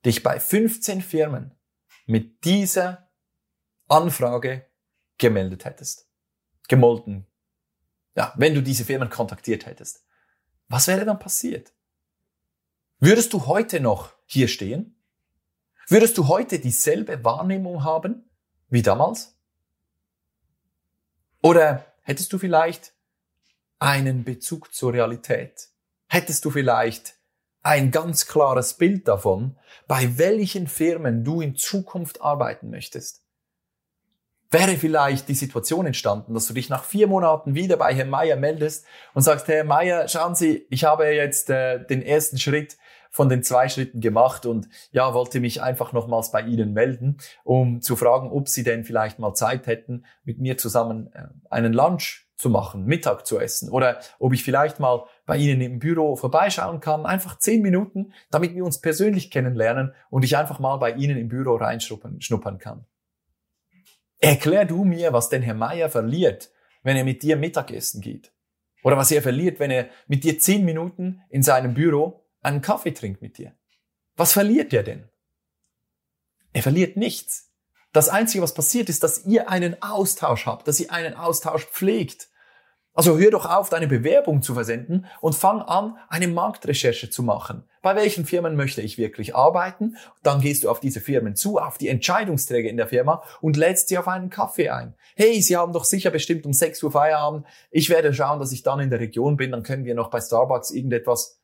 dich 0.06 0.24
bei 0.24 0.40
15 0.40 1.02
Firmen 1.02 1.56
mit 2.08 2.44
dieser 2.44 3.10
Anfrage 3.88 4.66
gemeldet 5.20 5.66
hättest? 5.66 6.10
Gemolden. 6.68 7.28
Ja, 8.16 8.34
wenn 8.38 8.56
du 8.56 8.64
diese 8.64 8.86
Firmen 8.86 9.10
kontaktiert 9.10 9.68
hättest. 9.68 10.04
Was 10.68 10.88
wäre 10.88 11.06
dann 11.06 11.20
passiert? 11.20 11.74
Würdest 13.00 13.34
du 13.34 13.46
heute 13.46 13.80
noch 13.80 14.19
hier 14.32 14.48
stehen? 14.48 14.96
Würdest 15.88 16.18
du 16.18 16.28
heute 16.28 16.60
dieselbe 16.60 17.24
Wahrnehmung 17.24 17.84
haben 17.84 18.30
wie 18.70 18.84
damals? 18.84 19.36
Oder 21.42 21.86
hättest 22.04 22.32
du 22.32 22.38
vielleicht 22.38 22.94
einen 23.80 24.24
Bezug 24.24 24.74
zur 24.74 24.94
Realität? 24.94 25.70
Hättest 26.08 26.46
du 26.46 26.52
vielleicht 26.52 27.16
ein 27.64 27.90
ganz 27.90 28.28
klares 28.28 28.76
Bild 28.76 29.08
davon, 29.08 29.58
bei 29.88 30.18
welchen 30.20 30.68
Firmen 30.68 31.24
du 31.24 31.42
in 31.42 31.56
Zukunft 31.56 32.22
arbeiten 32.22 32.70
möchtest? 32.70 33.24
Wäre 34.52 34.78
vielleicht 34.78 35.28
die 35.28 35.36
Situation 35.36 35.88
entstanden, 35.88 36.34
dass 36.36 36.48
du 36.48 36.54
dich 36.54 36.70
nach 36.70 36.84
vier 36.84 37.08
Monaten 37.08 37.56
wieder 37.56 37.78
bei 37.78 37.94
Herrn 37.94 38.10
Meier 38.10 38.36
meldest 38.36 38.86
und 39.14 39.24
sagst, 39.24 39.48
Herr 39.48 39.64
Meier, 39.64 40.08
schauen 40.08 40.36
Sie, 40.36 40.68
ich 40.70 40.84
habe 40.84 41.08
jetzt 41.08 41.50
äh, 41.50 41.84
den 41.86 42.02
ersten 42.02 42.38
Schritt 42.38 42.78
von 43.10 43.30
den 43.30 43.44
zwei 43.44 43.70
Schritten 43.70 44.02
gemacht 44.02 44.46
und 44.46 44.70
ja, 44.92 45.14
wollte 45.14 45.40
mich 45.40 45.62
einfach 45.62 45.94
nochmals 45.94 46.32
bei 46.32 46.42
Ihnen 46.42 46.74
melden, 46.74 47.18
um 47.44 47.82
zu 47.82 47.96
fragen, 47.96 48.32
ob 48.32 48.48
Sie 48.48 48.64
denn 48.64 48.84
vielleicht 48.84 49.20
mal 49.20 49.34
Zeit 49.34 49.68
hätten, 49.68 50.06
mit 50.24 50.40
mir 50.40 50.58
zusammen 50.58 51.12
äh, 51.14 51.26
einen 51.50 51.74
Lunch 51.74 52.28
zu 52.36 52.50
machen, 52.50 52.86
Mittag 52.86 53.26
zu 53.26 53.38
essen 53.38 53.70
oder 53.70 54.00
ob 54.18 54.34
ich 54.34 54.44
vielleicht 54.44 54.80
mal 54.80 55.06
bei 55.26 55.38
Ihnen 55.38 55.60
im 55.60 55.80
Büro 55.80 56.16
vorbeischauen 56.16 56.80
kann, 56.80 57.06
einfach 57.06 57.38
zehn 57.38 57.62
Minuten, 57.62 58.14
damit 58.32 58.56
wir 58.56 58.64
uns 58.64 58.80
persönlich 58.80 59.30
kennenlernen 59.30 59.94
und 60.10 60.24
ich 60.24 60.38
einfach 60.38 60.60
mal 60.60 60.78
bei 60.78 60.92
Ihnen 60.92 61.18
im 61.18 61.28
Büro 61.28 61.56
reinschnuppern 61.56 62.58
kann. 62.60 62.86
Erklär 64.20 64.66
du 64.66 64.86
mir, 64.86 65.12
was 65.12 65.30
denn 65.30 65.42
Herr 65.42 65.54
Meier 65.54 65.90
verliert, 65.90 66.52
wenn 66.84 66.96
er 66.96 67.04
mit 67.04 67.24
dir 67.24 67.36
Mittagessen 67.36 68.02
geht. 68.02 68.34
Oder 68.84 68.96
was 68.96 69.12
er 69.12 69.22
verliert, 69.22 69.60
wenn 69.60 69.72
er 69.72 69.90
mit 70.08 70.24
dir 70.24 70.40
zehn 70.40 70.64
Minuten 70.64 71.22
in 71.30 71.44
seinem 71.44 71.74
Büro 71.74 72.26
einen 72.42 72.62
Kaffee 72.62 72.92
trinkt 72.92 73.22
mit 73.22 73.38
dir. 73.38 73.54
Was 74.16 74.34
verliert 74.34 74.74
er 74.74 74.84
denn? 74.84 75.10
Er 76.54 76.64
verliert 76.64 76.98
nichts. 76.98 77.52
Das 77.94 78.10
Einzige, 78.10 78.44
was 78.44 78.54
passiert, 78.54 78.90
ist, 78.90 79.04
dass 79.04 79.26
ihr 79.26 79.50
einen 79.50 79.82
Austausch 79.82 80.46
habt, 80.46 80.68
dass 80.68 80.80
ihr 80.80 80.92
einen 80.92 81.16
Austausch 81.16 81.66
pflegt. 81.66 82.30
Also 82.94 83.18
hör 83.18 83.32
doch 83.32 83.46
auf, 83.46 83.70
deine 83.70 83.88
Bewerbung 83.88 84.42
zu 84.42 84.54
versenden 84.54 85.06
und 85.22 85.34
fang 85.34 85.62
an, 85.62 85.96
eine 86.10 86.28
Marktrecherche 86.28 87.10
zu 87.10 87.24
machen. 87.24 87.64
Bei 87.82 87.96
welchen 87.96 88.26
Firmen 88.26 88.56
möchte 88.56 88.82
ich 88.82 88.98
wirklich 88.98 89.36
arbeiten? 89.36 89.96
Dann 90.22 90.42
gehst 90.42 90.64
du 90.64 90.70
auf 90.70 90.82
diese 90.82 91.00
Firmen 91.00 91.36
zu, 91.36 91.60
auf 91.60 91.78
die 91.78 91.88
Entscheidungsträger 91.88 92.70
in 92.70 92.78
der 92.78 92.88
Firma 92.88 93.24
und 93.42 93.56
lädst 93.56 93.88
sie 93.88 93.98
auf 93.98 94.08
einen 94.08 94.30
Kaffee 94.30 94.70
ein. 94.70 94.96
Hey, 95.16 95.42
sie 95.42 95.56
haben 95.56 95.72
doch 95.72 95.86
sicher 95.86 96.10
bestimmt 96.12 96.46
um 96.46 96.52
6 96.52 96.84
Uhr 96.84 96.92
Feierabend. 96.92 97.46
Ich 97.72 97.90
werde 97.90 98.14
schauen, 98.14 98.40
dass 98.40 98.52
ich 98.52 98.64
dann 98.64 98.82
in 98.82 98.90
der 98.90 99.00
Region 99.00 99.38
bin. 99.38 99.52
Dann 99.52 99.64
können 99.64 99.86
wir 99.86 99.96
noch 99.96 100.10
bei 100.10 100.20
Starbucks 100.20 100.72
irgendetwas 100.72 101.39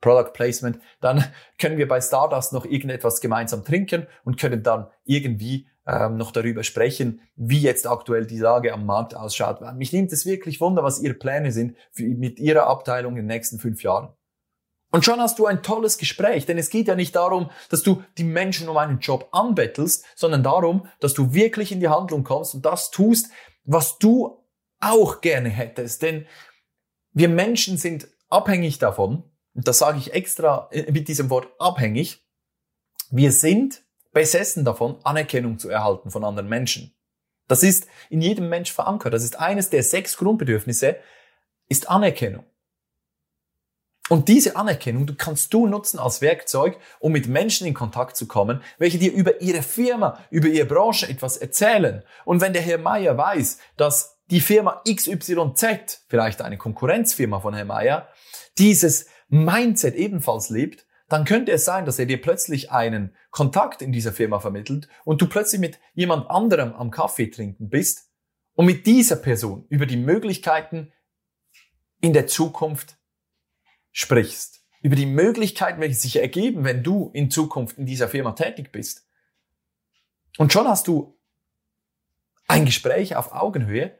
Product 0.00 0.32
Placement, 0.32 0.78
dann 1.00 1.24
können 1.58 1.78
wir 1.78 1.88
bei 1.88 2.00
Stardust 2.00 2.52
noch 2.52 2.64
irgendetwas 2.64 3.20
gemeinsam 3.20 3.64
trinken 3.64 4.06
und 4.24 4.38
können 4.38 4.62
dann 4.62 4.88
irgendwie 5.04 5.68
ähm, 5.86 6.16
noch 6.16 6.30
darüber 6.30 6.62
sprechen, 6.62 7.20
wie 7.36 7.60
jetzt 7.60 7.86
aktuell 7.86 8.26
die 8.26 8.38
Lage 8.38 8.72
am 8.72 8.86
Markt 8.86 9.14
ausschaut. 9.14 9.60
Mich 9.76 9.92
nimmt 9.92 10.12
es 10.12 10.26
wirklich 10.26 10.60
wunder, 10.60 10.82
was 10.82 11.00
Ihre 11.00 11.14
Pläne 11.14 11.52
sind 11.52 11.76
für, 11.90 12.04
mit 12.04 12.38
Ihrer 12.38 12.66
Abteilung 12.66 13.12
in 13.12 13.22
den 13.22 13.26
nächsten 13.26 13.58
fünf 13.58 13.82
Jahren. 13.82 14.14
Und 14.92 15.04
schon 15.04 15.20
hast 15.20 15.38
du 15.38 15.46
ein 15.46 15.62
tolles 15.62 15.98
Gespräch, 15.98 16.46
denn 16.46 16.58
es 16.58 16.68
geht 16.68 16.88
ja 16.88 16.96
nicht 16.96 17.14
darum, 17.14 17.50
dass 17.68 17.82
du 17.82 18.02
die 18.18 18.24
Menschen 18.24 18.68
um 18.68 18.76
einen 18.76 18.98
Job 18.98 19.28
anbettelst, 19.30 20.04
sondern 20.16 20.42
darum, 20.42 20.88
dass 20.98 21.14
du 21.14 21.32
wirklich 21.32 21.70
in 21.70 21.80
die 21.80 21.88
Handlung 21.88 22.24
kommst 22.24 22.54
und 22.54 22.66
das 22.66 22.90
tust, 22.90 23.30
was 23.64 23.98
du 23.98 24.44
auch 24.80 25.20
gerne 25.20 25.48
hättest. 25.48 26.02
Denn 26.02 26.26
wir 27.12 27.28
Menschen 27.28 27.76
sind 27.76 28.08
abhängig 28.28 28.78
davon, 28.78 29.24
das 29.66 29.78
sage 29.78 29.98
ich 29.98 30.12
extra 30.12 30.68
äh, 30.70 30.90
mit 30.90 31.08
diesem 31.08 31.30
Wort 31.30 31.48
abhängig, 31.58 32.24
wir 33.10 33.32
sind 33.32 33.82
besessen 34.12 34.64
davon, 34.64 34.96
Anerkennung 35.04 35.58
zu 35.58 35.68
erhalten 35.68 36.10
von 36.10 36.24
anderen 36.24 36.48
Menschen. 36.48 36.94
Das 37.48 37.62
ist 37.62 37.86
in 38.10 38.20
jedem 38.20 38.48
Mensch 38.48 38.72
verankert. 38.72 39.12
Das 39.12 39.24
ist 39.24 39.38
eines 39.38 39.70
der 39.70 39.82
sechs 39.82 40.16
Grundbedürfnisse, 40.16 40.96
ist 41.68 41.88
Anerkennung. 41.90 42.44
Und 44.08 44.26
diese 44.26 44.56
Anerkennung, 44.56 45.06
du 45.06 45.14
kannst 45.14 45.54
du 45.54 45.68
nutzen 45.68 46.00
als 46.00 46.20
Werkzeug, 46.20 46.76
um 46.98 47.12
mit 47.12 47.28
Menschen 47.28 47.66
in 47.66 47.74
Kontakt 47.74 48.16
zu 48.16 48.26
kommen, 48.26 48.60
welche 48.78 48.98
dir 48.98 49.12
über 49.12 49.40
ihre 49.40 49.62
Firma, 49.62 50.18
über 50.30 50.48
ihre 50.48 50.66
Branche 50.66 51.08
etwas 51.08 51.36
erzählen. 51.36 52.02
Und 52.24 52.40
wenn 52.40 52.52
der 52.52 52.62
Herr 52.62 52.78
Meier 52.78 53.16
weiß, 53.16 53.58
dass 53.76 54.18
die 54.30 54.40
Firma 54.40 54.82
XYZ, 54.84 56.06
vielleicht 56.08 56.42
eine 56.42 56.58
Konkurrenzfirma 56.58 57.38
von 57.38 57.54
Herrn 57.54 57.68
Meier, 57.68 58.08
dieses 58.58 59.06
Mindset 59.30 59.94
ebenfalls 59.94 60.50
lebt, 60.50 60.86
dann 61.08 61.24
könnte 61.24 61.52
es 61.52 61.64
sein, 61.64 61.86
dass 61.86 61.98
er 61.98 62.06
dir 62.06 62.20
plötzlich 62.20 62.70
einen 62.70 63.16
Kontakt 63.30 63.82
in 63.82 63.92
dieser 63.92 64.12
Firma 64.12 64.38
vermittelt 64.38 64.88
und 65.04 65.20
du 65.20 65.28
plötzlich 65.28 65.60
mit 65.60 65.80
jemand 65.94 66.30
anderem 66.30 66.72
am 66.74 66.90
Kaffee 66.90 67.28
trinken 67.28 67.68
bist 67.68 68.10
und 68.54 68.66
mit 68.66 68.86
dieser 68.86 69.16
Person 69.16 69.66
über 69.68 69.86
die 69.86 69.96
Möglichkeiten 69.96 70.92
in 72.00 72.12
der 72.12 72.26
Zukunft 72.26 72.96
sprichst. 73.92 74.64
Über 74.82 74.96
die 74.96 75.06
Möglichkeiten, 75.06 75.80
welche 75.80 75.96
sich 75.96 76.16
ergeben, 76.16 76.64
wenn 76.64 76.82
du 76.82 77.10
in 77.12 77.30
Zukunft 77.30 77.76
in 77.76 77.86
dieser 77.86 78.08
Firma 78.08 78.32
tätig 78.32 78.72
bist. 78.72 79.06
Und 80.38 80.52
schon 80.52 80.66
hast 80.66 80.86
du 80.88 81.18
ein 82.46 82.64
Gespräch 82.64 83.16
auf 83.16 83.32
Augenhöhe 83.32 83.98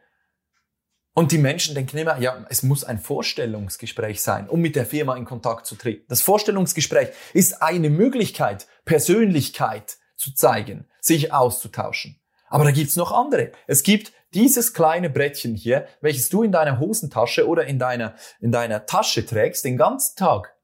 und 1.15 1.33
die 1.33 1.39
Menschen 1.39 1.75
denken 1.75 1.99
immer, 1.99 2.19
ja, 2.19 2.47
es 2.49 2.63
muss 2.63 2.85
ein 2.85 2.99
Vorstellungsgespräch 2.99 4.23
sein, 4.23 4.49
um 4.49 4.61
mit 4.61 4.77
der 4.77 4.87
Firma 4.87 5.17
in 5.17 5.25
Kontakt 5.25 5.67
zu 5.67 5.75
treten. 5.75 6.05
Das 6.09 6.23
Vorstellungsgespräch 6.23 7.09
ist 7.35 7.63
eine 7.63 7.91
Möglichkeit, 7.91 8.67
Persönlichkeit 8.85 9.97
zu 10.17 10.35
zeigen, 10.35 10.89
sich 11.01 11.33
auszutauschen. 11.33 12.21
Aber 12.49 12.65
da 12.65 12.71
gibt's 12.71 12.97
noch 12.97 13.13
andere. 13.13 13.53
Es 13.67 13.83
gibt 13.83 14.13
dieses 14.35 14.73
kleine 14.73 15.11
Brettchen 15.11 15.57
hier, 15.57 15.87
welches 16.01 16.29
du 16.29 16.43
in 16.43 16.53
deiner 16.53 16.79
Hosentasche 16.79 17.49
oder 17.49 17.67
in 17.67 17.79
deiner, 17.79 18.15
in 18.41 18.53
deiner 18.53 18.87
Tasche 18.87 19.27
trägst 19.27 19.65
den 19.65 19.77
ganzen 19.77 20.17
Tag. 20.17 20.55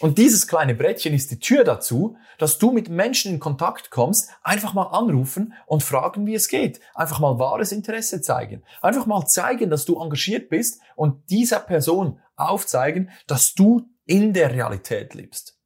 Und 0.00 0.18
dieses 0.18 0.48
kleine 0.48 0.74
Brettchen 0.74 1.14
ist 1.14 1.30
die 1.30 1.38
Tür 1.38 1.62
dazu, 1.62 2.16
dass 2.38 2.58
du 2.58 2.72
mit 2.72 2.88
Menschen 2.88 3.34
in 3.34 3.40
Kontakt 3.40 3.90
kommst, 3.90 4.28
einfach 4.42 4.74
mal 4.74 4.88
anrufen 4.88 5.54
und 5.66 5.84
fragen, 5.84 6.26
wie 6.26 6.34
es 6.34 6.48
geht. 6.48 6.80
Einfach 6.94 7.20
mal 7.20 7.38
wahres 7.38 7.70
Interesse 7.70 8.20
zeigen. 8.20 8.64
Einfach 8.82 9.06
mal 9.06 9.24
zeigen, 9.26 9.70
dass 9.70 9.84
du 9.84 10.00
engagiert 10.00 10.48
bist 10.48 10.80
und 10.96 11.30
dieser 11.30 11.60
Person 11.60 12.20
aufzeigen, 12.34 13.10
dass 13.28 13.54
du 13.54 13.88
in 14.04 14.32
der 14.32 14.52
Realität 14.52 15.14
lebst. 15.14 15.60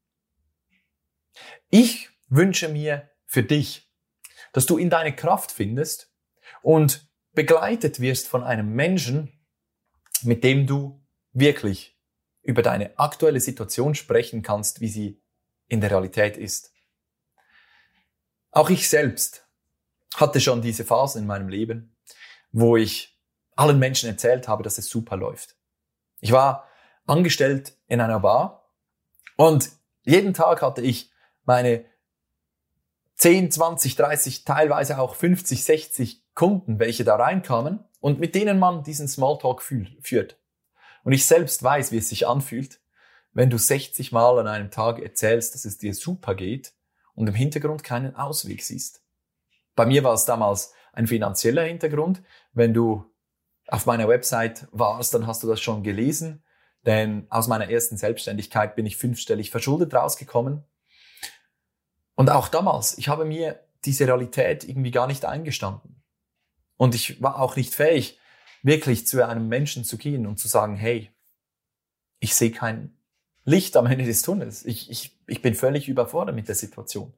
Ich 1.70 2.10
wünsche 2.28 2.68
mir 2.68 3.10
für 3.24 3.42
dich, 3.42 3.90
dass 4.52 4.66
du 4.66 4.76
in 4.76 4.90
deine 4.90 5.14
Kraft 5.14 5.52
findest 5.52 6.12
und 6.62 7.08
begleitet 7.32 8.00
wirst 8.00 8.28
von 8.28 8.42
einem 8.42 8.74
Menschen, 8.74 9.32
mit 10.22 10.44
dem 10.44 10.66
du 10.66 11.02
wirklich 11.32 11.97
über 12.48 12.62
deine 12.62 12.98
aktuelle 12.98 13.40
Situation 13.40 13.94
sprechen 13.94 14.40
kannst, 14.40 14.80
wie 14.80 14.88
sie 14.88 15.20
in 15.66 15.82
der 15.82 15.90
Realität 15.90 16.38
ist. 16.38 16.72
Auch 18.52 18.70
ich 18.70 18.88
selbst 18.88 19.46
hatte 20.14 20.40
schon 20.40 20.62
diese 20.62 20.86
Phase 20.86 21.18
in 21.18 21.26
meinem 21.26 21.50
Leben, 21.50 21.94
wo 22.50 22.78
ich 22.78 23.20
allen 23.54 23.78
Menschen 23.78 24.08
erzählt 24.08 24.48
habe, 24.48 24.62
dass 24.62 24.78
es 24.78 24.88
super 24.88 25.18
läuft. 25.18 25.56
Ich 26.20 26.32
war 26.32 26.66
angestellt 27.04 27.76
in 27.86 28.00
einer 28.00 28.20
Bar 28.20 28.72
und 29.36 29.70
jeden 30.04 30.32
Tag 30.32 30.62
hatte 30.62 30.80
ich 30.80 31.12
meine 31.44 31.84
10, 33.16 33.50
20, 33.50 33.94
30, 33.94 34.44
teilweise 34.44 34.98
auch 35.00 35.16
50, 35.16 35.62
60 35.62 36.24
Kunden, 36.34 36.78
welche 36.78 37.04
da 37.04 37.16
reinkamen 37.16 37.84
und 38.00 38.20
mit 38.20 38.34
denen 38.34 38.58
man 38.58 38.84
diesen 38.84 39.06
Smalltalk 39.06 39.60
führt. 39.60 40.38
Und 41.04 41.12
ich 41.12 41.26
selbst 41.26 41.62
weiß, 41.62 41.92
wie 41.92 41.98
es 41.98 42.08
sich 42.08 42.26
anfühlt, 42.26 42.80
wenn 43.32 43.50
du 43.50 43.58
60 43.58 44.12
Mal 44.12 44.38
an 44.38 44.46
einem 44.48 44.70
Tag 44.70 44.98
erzählst, 44.98 45.54
dass 45.54 45.64
es 45.64 45.78
dir 45.78 45.94
super 45.94 46.34
geht 46.34 46.72
und 47.14 47.28
im 47.28 47.34
Hintergrund 47.34 47.84
keinen 47.84 48.16
Ausweg 48.16 48.62
siehst. 48.62 49.02
Bei 49.74 49.86
mir 49.86 50.02
war 50.04 50.14
es 50.14 50.24
damals 50.24 50.72
ein 50.92 51.06
finanzieller 51.06 51.62
Hintergrund. 51.62 52.22
Wenn 52.52 52.74
du 52.74 53.04
auf 53.68 53.86
meiner 53.86 54.08
Website 54.08 54.66
warst, 54.72 55.14
dann 55.14 55.26
hast 55.26 55.42
du 55.42 55.46
das 55.46 55.60
schon 55.60 55.82
gelesen. 55.82 56.42
Denn 56.84 57.26
aus 57.30 57.48
meiner 57.48 57.70
ersten 57.70 57.96
Selbstständigkeit 57.96 58.74
bin 58.74 58.86
ich 58.86 58.96
fünfstellig 58.96 59.50
verschuldet 59.50 59.94
rausgekommen. 59.94 60.64
Und 62.14 62.30
auch 62.30 62.48
damals, 62.48 62.98
ich 62.98 63.08
habe 63.08 63.24
mir 63.24 63.60
diese 63.84 64.06
Realität 64.06 64.68
irgendwie 64.68 64.90
gar 64.90 65.06
nicht 65.06 65.24
eingestanden. 65.24 66.02
Und 66.76 66.94
ich 66.94 67.22
war 67.22 67.38
auch 67.38 67.56
nicht 67.56 67.74
fähig, 67.74 68.18
wirklich 68.62 69.06
zu 69.06 69.26
einem 69.26 69.48
Menschen 69.48 69.84
zu 69.84 69.98
gehen 69.98 70.26
und 70.26 70.38
zu 70.38 70.48
sagen, 70.48 70.76
hey, 70.76 71.10
ich 72.20 72.34
sehe 72.34 72.50
kein 72.50 72.96
Licht 73.44 73.76
am 73.76 73.86
Ende 73.86 74.04
des 74.04 74.22
Tunnels. 74.22 74.64
Ich, 74.64 74.90
ich, 74.90 75.16
ich 75.26 75.42
bin 75.42 75.54
völlig 75.54 75.88
überfordert 75.88 76.34
mit 76.34 76.48
der 76.48 76.54
Situation. 76.54 77.12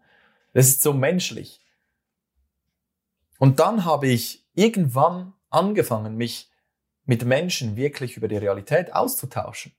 Das 0.52 0.66
ist 0.68 0.82
so 0.82 0.92
menschlich. 0.92 1.60
Und 3.38 3.58
dann 3.58 3.84
habe 3.84 4.08
ich 4.08 4.46
irgendwann 4.54 5.32
angefangen, 5.48 6.16
mich 6.16 6.50
mit 7.04 7.24
Menschen 7.24 7.76
wirklich 7.76 8.16
über 8.16 8.28
die 8.28 8.36
Realität 8.36 8.92
auszutauschen. 8.92 9.72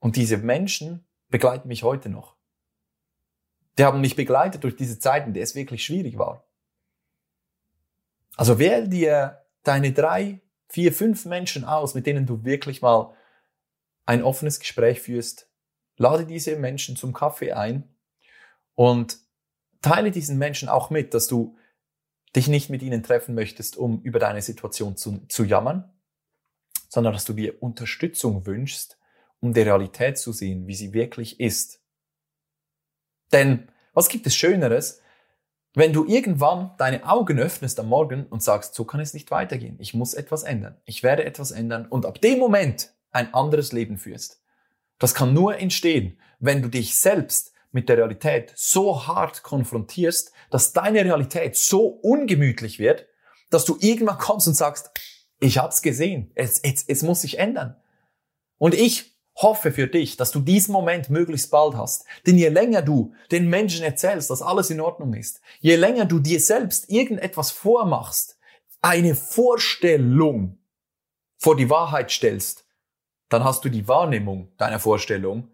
Und 0.00 0.16
diese 0.16 0.38
Menschen 0.38 1.06
begleiten 1.28 1.68
mich 1.68 1.82
heute 1.82 2.08
noch. 2.08 2.36
Die 3.78 3.84
haben 3.84 4.00
mich 4.00 4.16
begleitet 4.16 4.64
durch 4.64 4.76
diese 4.76 4.98
Zeiten, 4.98 5.28
in 5.28 5.34
der 5.34 5.44
es 5.44 5.54
wirklich 5.54 5.84
schwierig 5.84 6.18
war. 6.18 6.44
Also 8.36 8.58
wähl 8.58 8.88
dir 8.88 9.41
deine 9.62 9.92
drei, 9.92 10.40
vier, 10.68 10.92
fünf 10.92 11.24
Menschen 11.24 11.64
aus, 11.64 11.94
mit 11.94 12.06
denen 12.06 12.26
du 12.26 12.44
wirklich 12.44 12.82
mal 12.82 13.14
ein 14.04 14.22
offenes 14.22 14.58
Gespräch 14.58 15.00
führst. 15.00 15.48
Lade 15.96 16.26
diese 16.26 16.56
Menschen 16.56 16.96
zum 16.96 17.12
Kaffee 17.12 17.52
ein 17.52 17.94
und 18.74 19.18
teile 19.82 20.10
diesen 20.10 20.38
Menschen 20.38 20.68
auch 20.68 20.90
mit, 20.90 21.14
dass 21.14 21.28
du 21.28 21.56
dich 22.34 22.48
nicht 22.48 22.70
mit 22.70 22.82
ihnen 22.82 23.02
treffen 23.02 23.34
möchtest, 23.34 23.76
um 23.76 24.00
über 24.02 24.18
deine 24.18 24.40
Situation 24.40 24.96
zu, 24.96 25.26
zu 25.28 25.44
jammern, 25.44 25.92
sondern 26.88 27.12
dass 27.12 27.24
du 27.24 27.34
dir 27.34 27.62
Unterstützung 27.62 28.46
wünschst, 28.46 28.98
um 29.40 29.52
die 29.52 29.60
Realität 29.60 30.18
zu 30.18 30.32
sehen, 30.32 30.66
wie 30.66 30.74
sie 30.74 30.92
wirklich 30.94 31.40
ist. 31.40 31.82
Denn 33.32 33.70
was 33.92 34.08
gibt 34.08 34.26
es 34.26 34.34
Schöneres, 34.34 35.01
wenn 35.74 35.92
du 35.92 36.04
irgendwann 36.04 36.72
deine 36.78 37.08
Augen 37.08 37.38
öffnest 37.38 37.80
am 37.80 37.88
Morgen 37.88 38.26
und 38.26 38.42
sagst, 38.42 38.74
so 38.74 38.84
kann 38.84 39.00
es 39.00 39.14
nicht 39.14 39.30
weitergehen, 39.30 39.76
ich 39.80 39.94
muss 39.94 40.14
etwas 40.14 40.42
ändern, 40.42 40.76
ich 40.84 41.02
werde 41.02 41.24
etwas 41.24 41.50
ändern 41.50 41.86
und 41.86 42.04
ab 42.06 42.20
dem 42.20 42.38
Moment 42.38 42.92
ein 43.10 43.32
anderes 43.32 43.72
Leben 43.72 43.98
führst. 43.98 44.42
Das 44.98 45.14
kann 45.14 45.34
nur 45.34 45.58
entstehen, 45.58 46.18
wenn 46.38 46.62
du 46.62 46.68
dich 46.68 46.98
selbst 46.98 47.52
mit 47.72 47.88
der 47.88 47.96
Realität 47.96 48.52
so 48.54 49.06
hart 49.06 49.42
konfrontierst, 49.42 50.32
dass 50.50 50.72
deine 50.72 51.04
Realität 51.04 51.56
so 51.56 51.86
ungemütlich 51.86 52.78
wird, 52.78 53.06
dass 53.50 53.64
du 53.64 53.76
irgendwann 53.80 54.18
kommst 54.18 54.46
und 54.46 54.54
sagst, 54.54 54.90
ich 55.40 55.58
hab's 55.58 55.82
gesehen, 55.82 56.30
es, 56.34 56.60
es, 56.60 56.84
es 56.86 57.02
muss 57.02 57.22
sich 57.22 57.38
ändern. 57.38 57.76
Und 58.58 58.74
ich 58.74 59.11
hoffe 59.36 59.72
für 59.72 59.86
dich, 59.86 60.16
dass 60.16 60.30
du 60.30 60.40
diesen 60.40 60.72
Moment 60.72 61.10
möglichst 61.10 61.50
bald 61.50 61.74
hast. 61.74 62.04
Denn 62.26 62.36
je 62.36 62.48
länger 62.48 62.82
du 62.82 63.14
den 63.30 63.48
Menschen 63.48 63.84
erzählst, 63.84 64.30
dass 64.30 64.42
alles 64.42 64.70
in 64.70 64.80
Ordnung 64.80 65.14
ist, 65.14 65.40
je 65.60 65.76
länger 65.76 66.04
du 66.04 66.18
dir 66.18 66.40
selbst 66.40 66.90
irgendetwas 66.90 67.50
vormachst, 67.50 68.38
eine 68.82 69.14
Vorstellung 69.14 70.58
vor 71.38 71.56
die 71.56 71.70
Wahrheit 71.70 72.10
stellst, 72.10 72.66
dann 73.28 73.44
hast 73.44 73.64
du 73.64 73.68
die 73.68 73.88
Wahrnehmung 73.88 74.52
deiner 74.58 74.78
Vorstellung. 74.78 75.48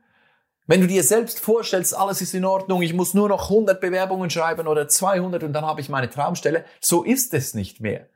Wenn 0.67 0.81
du 0.81 0.87
dir 0.87 1.03
selbst 1.03 1.41
vorstellst, 1.41 1.97
alles 1.97 2.21
ist 2.21 2.35
in 2.35 2.45
Ordnung, 2.45 2.83
ich 2.83 2.93
muss 2.93 3.15
nur 3.15 3.29
noch 3.29 3.45
100 3.45 3.81
Bewerbungen 3.81 4.29
schreiben 4.29 4.67
oder 4.67 4.89
200 4.89 5.43
und 5.45 5.53
dann 5.53 5.65
habe 5.65 5.81
ich 5.81 5.89
meine 5.89 6.11
Traumstelle, 6.11 6.65
so 6.81 7.05
ist 7.05 7.33
es 7.33 7.55
nicht 7.55 7.81
mehr. 7.81 8.09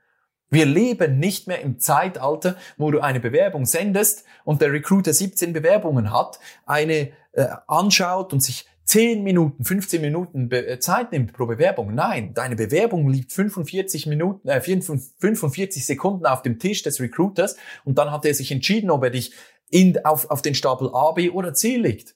Wir 0.53 0.67
leben 0.67 1.19
nicht 1.19 1.49
mehr 1.49 1.63
im 1.63 1.79
Zeitalter, 1.79 2.57
wo 2.77 2.91
du 2.91 3.01
eine 3.01 3.21
Bewerbung 3.21 3.65
sendest 3.65 4.25
und 4.45 4.61
der 4.61 4.71
Recruiter 4.71 5.15
17 5.15 5.55
Bewerbungen 5.55 6.13
hat, 6.13 6.39
eine 6.67 7.13
äh, 7.33 7.47
anschaut 7.67 8.35
und 8.35 8.43
sich 8.43 8.67
10 8.85 9.23
Minuten, 9.23 9.65
15 9.65 10.03
Minuten 10.03 10.51
äh, 10.51 10.79
Zeit 10.79 11.11
nimmt 11.11 11.33
pro 11.33 11.47
Bewerbung. 11.47 11.95
Nein, 11.95 12.35
deine 12.35 12.55
Bewerbung 12.55 13.09
liegt 13.09 13.33
45 13.33 14.07
Minuten, 14.07 14.47
äh, 14.47 14.61
45 14.61 15.87
Sekunden 15.87 16.27
auf 16.27 16.43
dem 16.43 16.59
Tisch 16.59 16.83
des 16.83 17.01
Recruiters 17.01 17.57
und 17.87 17.97
dann 17.97 18.11
hat 18.11 18.27
er 18.27 18.35
sich 18.35 18.53
entschieden, 18.53 18.91
ob 18.91 19.05
er 19.05 19.11
dich 19.11 19.33
in, 19.71 20.05
auf, 20.05 20.31
auf 20.31 20.43
den 20.43 20.55
Stapel 20.55 20.91
A, 20.93 21.13
B 21.13 21.31
oder 21.31 21.55
C 21.55 21.77
legt. 21.77 22.15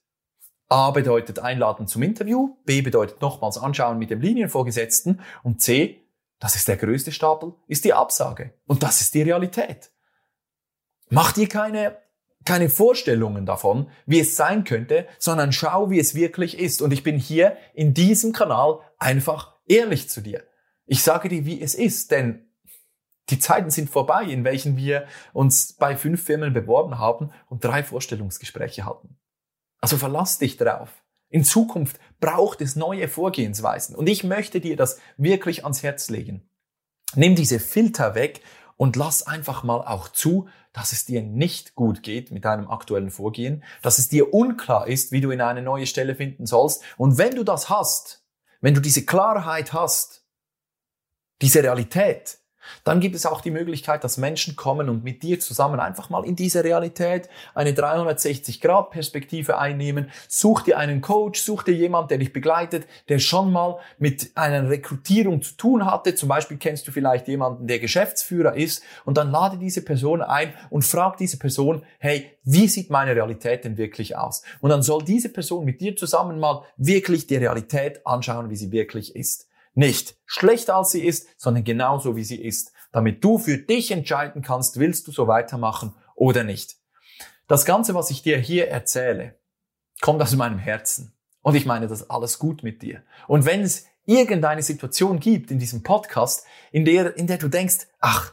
A 0.68 0.90
bedeutet 0.90 1.38
einladen 1.38 1.86
zum 1.86 2.02
Interview, 2.02 2.56
B 2.66 2.82
bedeutet 2.82 3.22
nochmals 3.22 3.56
anschauen 3.56 3.98
mit 3.98 4.10
dem 4.10 4.20
Linienvorgesetzten 4.20 5.20
und 5.42 5.62
C 5.62 6.02
das 6.38 6.54
ist 6.54 6.68
der 6.68 6.76
größte 6.76 7.12
Stapel, 7.12 7.54
ist 7.66 7.84
die 7.84 7.94
Absage. 7.94 8.52
Und 8.66 8.82
das 8.82 9.00
ist 9.00 9.14
die 9.14 9.22
Realität. 9.22 9.90
Mach 11.08 11.32
dir 11.32 11.48
keine, 11.48 11.98
keine 12.44 12.68
Vorstellungen 12.68 13.46
davon, 13.46 13.90
wie 14.06 14.20
es 14.20 14.36
sein 14.36 14.64
könnte, 14.64 15.06
sondern 15.18 15.52
schau, 15.52 15.90
wie 15.90 15.98
es 15.98 16.14
wirklich 16.14 16.58
ist. 16.58 16.82
Und 16.82 16.92
ich 16.92 17.02
bin 17.02 17.18
hier 17.18 17.56
in 17.74 17.94
diesem 17.94 18.32
Kanal 18.32 18.80
einfach 18.98 19.54
ehrlich 19.66 20.10
zu 20.10 20.20
dir. 20.20 20.44
Ich 20.84 21.02
sage 21.02 21.28
dir, 21.28 21.46
wie 21.46 21.60
es 21.60 21.74
ist, 21.74 22.10
denn 22.10 22.46
die 23.30 23.38
Zeiten 23.38 23.70
sind 23.70 23.90
vorbei, 23.90 24.24
in 24.24 24.44
welchen 24.44 24.76
wir 24.76 25.06
uns 25.32 25.72
bei 25.72 25.96
fünf 25.96 26.22
Firmen 26.22 26.52
beworben 26.52 26.98
haben 26.98 27.30
und 27.48 27.64
drei 27.64 27.82
Vorstellungsgespräche 27.82 28.84
hatten. 28.84 29.18
Also 29.80 29.96
verlass 29.96 30.38
dich 30.38 30.56
drauf. 30.56 30.90
In 31.36 31.44
Zukunft 31.44 32.00
braucht 32.18 32.62
es 32.62 32.76
neue 32.76 33.08
Vorgehensweisen. 33.08 33.94
Und 33.94 34.06
ich 34.06 34.24
möchte 34.24 34.58
dir 34.58 34.74
das 34.74 34.98
wirklich 35.18 35.64
ans 35.64 35.82
Herz 35.82 36.08
legen. 36.08 36.48
Nimm 37.14 37.36
diese 37.36 37.60
Filter 37.60 38.14
weg 38.14 38.40
und 38.78 38.96
lass 38.96 39.26
einfach 39.26 39.62
mal 39.62 39.82
auch 39.82 40.08
zu, 40.08 40.48
dass 40.72 40.92
es 40.92 41.04
dir 41.04 41.20
nicht 41.20 41.74
gut 41.74 42.02
geht 42.02 42.30
mit 42.30 42.46
deinem 42.46 42.70
aktuellen 42.70 43.10
Vorgehen, 43.10 43.64
dass 43.82 43.98
es 43.98 44.08
dir 44.08 44.32
unklar 44.32 44.86
ist, 44.86 45.12
wie 45.12 45.20
du 45.20 45.30
in 45.30 45.42
eine 45.42 45.60
neue 45.60 45.86
Stelle 45.86 46.14
finden 46.14 46.46
sollst. 46.46 46.82
Und 46.96 47.18
wenn 47.18 47.34
du 47.34 47.44
das 47.44 47.68
hast, 47.68 48.24
wenn 48.62 48.72
du 48.72 48.80
diese 48.80 49.04
Klarheit 49.04 49.74
hast, 49.74 50.24
diese 51.42 51.62
Realität, 51.62 52.38
dann 52.84 53.00
gibt 53.00 53.14
es 53.14 53.26
auch 53.26 53.40
die 53.40 53.50
Möglichkeit, 53.50 54.04
dass 54.04 54.16
Menschen 54.16 54.56
kommen 54.56 54.88
und 54.88 55.04
mit 55.04 55.22
dir 55.22 55.40
zusammen 55.40 55.80
einfach 55.80 56.10
mal 56.10 56.24
in 56.24 56.36
diese 56.36 56.64
Realität 56.64 57.28
eine 57.54 57.72
360-Grad-Perspektive 57.72 59.58
einnehmen. 59.58 60.10
Such 60.28 60.62
dir 60.62 60.78
einen 60.78 61.00
Coach, 61.00 61.40
such 61.40 61.62
dir 61.64 61.74
jemand, 61.74 62.10
der 62.10 62.18
dich 62.18 62.32
begleitet, 62.32 62.86
der 63.08 63.18
schon 63.18 63.52
mal 63.52 63.78
mit 63.98 64.30
einer 64.34 64.68
Rekrutierung 64.68 65.42
zu 65.42 65.56
tun 65.56 65.86
hatte. 65.86 66.14
Zum 66.14 66.28
Beispiel 66.28 66.56
kennst 66.56 66.86
du 66.88 66.92
vielleicht 66.92 67.28
jemanden, 67.28 67.66
der 67.66 67.78
Geschäftsführer 67.78 68.54
ist 68.54 68.82
und 69.04 69.16
dann 69.16 69.30
lade 69.30 69.58
diese 69.58 69.82
Person 69.82 70.22
ein 70.22 70.52
und 70.70 70.84
frag 70.84 71.16
diese 71.16 71.38
Person, 71.38 71.82
hey, 71.98 72.30
wie 72.44 72.68
sieht 72.68 72.90
meine 72.90 73.14
Realität 73.14 73.64
denn 73.64 73.76
wirklich 73.76 74.16
aus? 74.16 74.42
Und 74.60 74.70
dann 74.70 74.82
soll 74.82 75.02
diese 75.04 75.28
Person 75.28 75.64
mit 75.64 75.80
dir 75.80 75.96
zusammen 75.96 76.38
mal 76.38 76.62
wirklich 76.76 77.26
die 77.26 77.36
Realität 77.36 78.06
anschauen, 78.06 78.50
wie 78.50 78.56
sie 78.56 78.70
wirklich 78.70 79.16
ist. 79.16 79.45
Nicht 79.76 80.16
schlechter 80.24 80.74
als 80.74 80.90
sie 80.90 81.04
ist, 81.04 81.28
sondern 81.36 81.62
genauso 81.62 82.16
wie 82.16 82.24
sie 82.24 82.42
ist, 82.42 82.72
damit 82.92 83.22
du 83.22 83.36
für 83.36 83.58
dich 83.58 83.90
entscheiden 83.90 84.40
kannst, 84.40 84.80
willst 84.80 85.06
du 85.06 85.12
so 85.12 85.28
weitermachen 85.28 85.94
oder 86.14 86.44
nicht. 86.44 86.76
Das 87.46 87.66
Ganze, 87.66 87.94
was 87.94 88.10
ich 88.10 88.22
dir 88.22 88.38
hier 88.38 88.68
erzähle, 88.68 89.38
kommt 90.00 90.22
aus 90.22 90.34
meinem 90.34 90.58
Herzen. 90.58 91.12
Und 91.42 91.56
ich 91.56 91.66
meine 91.66 91.88
das 91.88 92.08
alles 92.08 92.38
gut 92.38 92.62
mit 92.62 92.80
dir. 92.80 93.02
Und 93.28 93.44
wenn 93.44 93.60
es 93.60 93.84
irgendeine 94.06 94.62
Situation 94.62 95.20
gibt 95.20 95.50
in 95.50 95.58
diesem 95.58 95.82
Podcast, 95.82 96.46
in 96.72 96.86
der, 96.86 97.14
in 97.18 97.26
der 97.26 97.36
du 97.36 97.48
denkst, 97.48 97.86
ach, 98.00 98.32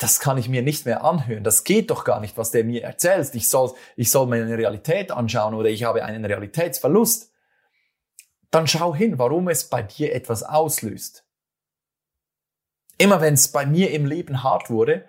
das 0.00 0.20
kann 0.20 0.38
ich 0.38 0.48
mir 0.48 0.62
nicht 0.62 0.86
mehr 0.86 1.04
anhören. 1.04 1.44
Das 1.44 1.64
geht 1.64 1.90
doch 1.90 2.04
gar 2.04 2.20
nicht, 2.20 2.38
was 2.38 2.50
der 2.50 2.64
mir 2.64 2.82
erzählt. 2.82 3.34
Ich 3.34 3.50
soll, 3.50 3.74
ich 3.94 4.10
soll 4.10 4.26
mir 4.26 4.42
eine 4.42 4.56
Realität 4.56 5.10
anschauen 5.10 5.52
oder 5.52 5.68
ich 5.68 5.84
habe 5.84 6.02
einen 6.02 6.24
Realitätsverlust 6.24 7.30
dann 8.54 8.66
schau 8.68 8.94
hin, 8.94 9.18
warum 9.18 9.48
es 9.48 9.68
bei 9.68 9.82
dir 9.82 10.14
etwas 10.14 10.42
auslöst. 10.42 11.26
Immer 12.98 13.20
wenn 13.20 13.34
es 13.34 13.48
bei 13.48 13.66
mir 13.66 13.90
im 13.90 14.06
Leben 14.06 14.44
hart 14.44 14.70
wurde, 14.70 15.06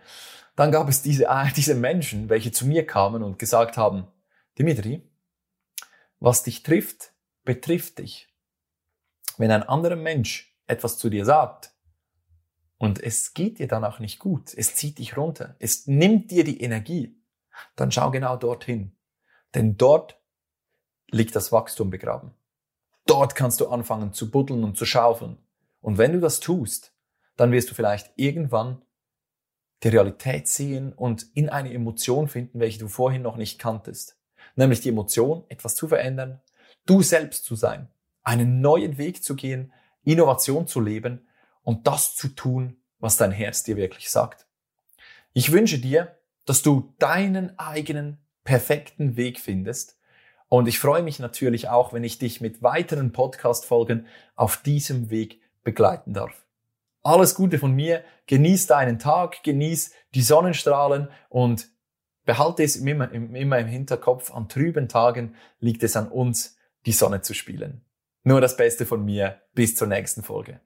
dann 0.56 0.72
gab 0.72 0.90
es 0.90 1.02
diese, 1.02 1.28
diese 1.56 1.76
Menschen, 1.76 2.30
welche 2.30 2.52
zu 2.52 2.66
mir 2.66 2.86
kamen 2.88 3.22
und 3.22 3.38
gesagt 3.38 3.78
haben, 3.78 4.08
Dimitri, 4.58 5.08
was 6.20 6.44
dich 6.44 6.64
trifft, 6.64 7.14
betrifft 7.44 8.00
dich. 8.00 8.34
Wenn 9.38 9.52
ein 9.52 9.64
anderer 9.64 9.98
Mensch 9.98 10.58
etwas 10.66 10.98
zu 10.98 11.10
dir 11.10 11.26
sagt 11.26 11.74
und 12.78 13.04
es 13.04 13.34
geht 13.34 13.60
dir 13.60 13.68
danach 13.68 14.00
nicht 14.00 14.18
gut, 14.18 14.54
es 14.56 14.76
zieht 14.76 14.98
dich 14.98 15.18
runter, 15.18 15.56
es 15.60 15.88
nimmt 15.88 16.32
dir 16.32 16.44
die 16.44 16.62
Energie, 16.62 17.22
dann 17.76 17.92
schau 17.92 18.10
genau 18.12 18.38
dorthin. 18.38 18.96
Denn 19.54 19.78
dort 19.78 20.20
liegt 21.12 21.36
das 21.36 21.52
Wachstum 21.52 21.90
begraben. 21.90 22.34
Dort 23.06 23.36
kannst 23.36 23.62
du 23.62 23.68
anfangen 23.68 24.14
zu 24.14 24.32
buddeln 24.32 24.64
und 24.64 24.78
zu 24.78 24.86
schaufeln. 24.86 25.38
Und 25.82 25.98
wenn 25.98 26.14
du 26.14 26.20
das 26.20 26.40
tust, 26.40 26.94
dann 27.38 27.52
wirst 27.52 27.70
du 27.70 27.76
vielleicht 27.76 28.12
irgendwann 28.16 28.82
die 29.84 29.90
Realität 29.90 30.48
sehen 30.48 30.94
und 30.94 31.28
in 31.34 31.50
eine 31.50 31.72
Emotion 31.74 32.28
finden, 32.28 32.60
welche 32.60 32.80
du 32.80 32.88
vorhin 32.88 33.22
noch 33.22 33.38
nicht 33.38 33.60
kanntest. 33.60 34.18
Nämlich 34.56 34.82
die 34.82 34.90
Emotion, 34.90 35.44
etwas 35.50 35.76
zu 35.76 35.88
verändern, 35.88 36.42
du 36.86 37.02
selbst 37.02 37.46
zu 37.46 37.56
sein, 37.56 37.90
einen 38.24 38.62
neuen 38.62 38.98
Weg 38.98 39.24
zu 39.24 39.36
gehen, 39.36 39.72
Innovation 40.04 40.66
zu 40.66 40.80
leben 40.80 41.28
und 41.62 41.88
das 41.88 42.16
zu 42.16 42.30
tun, 42.30 42.78
was 43.00 43.18
dein 43.18 43.32
Herz 43.32 43.64
dir 43.64 43.76
wirklich 43.76 44.10
sagt. 44.10 44.48
Ich 45.34 45.52
wünsche 45.52 45.80
dir, 45.80 46.18
dass 46.46 46.62
du 46.62 46.96
deinen 47.00 47.58
eigenen 47.60 48.20
perfekten 48.44 49.18
Weg 49.18 49.40
findest 49.40 49.98
und 50.48 50.68
ich 50.68 50.80
freue 50.80 51.04
mich 51.04 51.20
natürlich 51.20 51.70
auch, 51.70 51.94
wenn 51.94 52.04
ich 52.04 52.20
dich 52.20 52.42
mit 52.42 52.62
weiteren 52.62 53.12
Podcast-Folgen 53.12 54.06
auf 54.36 54.58
diesem 54.58 55.10
Weg 55.10 55.42
begleiten 55.64 56.14
darf. 56.14 56.46
Alles 57.04 57.36
Gute 57.36 57.60
von 57.60 57.74
mir. 57.74 58.04
Genieß 58.28 58.68
deinen 58.68 58.98
Tag, 58.98 59.44
genieß 59.44 59.92
die 60.16 60.22
Sonnenstrahlen 60.22 61.10
und 61.30 61.68
behalte 62.26 62.64
es 62.64 62.76
immer, 62.76 63.12
immer 63.12 63.60
im 63.60 63.68
Hinterkopf. 63.68 64.32
An 64.32 64.50
trüben 64.50 64.88
Tagen 64.88 65.36
liegt 65.60 65.84
es 65.84 65.96
an 65.96 66.08
uns, 66.08 66.58
die 66.86 66.92
Sonne 66.92 67.22
zu 67.22 67.34
spielen. 67.34 67.82
Nur 68.24 68.42
das 68.42 68.58
Beste 68.58 68.86
von 68.88 69.06
mir. 69.06 69.42
Bis 69.54 69.76
zur 69.76 69.88
nächsten 69.88 70.24
Folge. 70.24 70.60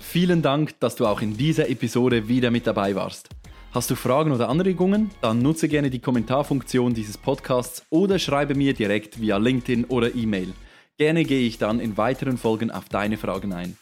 Vielen 0.00 0.42
Dank, 0.42 0.80
dass 0.80 0.96
du 0.96 1.06
auch 1.06 1.20
in 1.20 1.36
dieser 1.36 1.68
Episode 1.68 2.28
wieder 2.28 2.50
mit 2.50 2.66
dabei 2.66 2.94
warst. 2.94 3.28
Hast 3.74 3.90
du 3.90 3.94
Fragen 3.94 4.32
oder 4.32 4.50
Anregungen? 4.50 5.10
Dann 5.22 5.38
nutze 5.38 5.66
gerne 5.66 5.88
die 5.88 5.98
Kommentarfunktion 5.98 6.92
dieses 6.92 7.16
Podcasts 7.16 7.86
oder 7.88 8.18
schreibe 8.18 8.54
mir 8.54 8.74
direkt 8.74 9.18
via 9.18 9.38
LinkedIn 9.38 9.86
oder 9.86 10.14
E-Mail. 10.14 10.52
Gerne 10.98 11.24
gehe 11.24 11.46
ich 11.46 11.56
dann 11.56 11.80
in 11.80 11.96
weiteren 11.96 12.36
Folgen 12.36 12.70
auf 12.70 12.90
deine 12.90 13.16
Fragen 13.16 13.54
ein. 13.54 13.78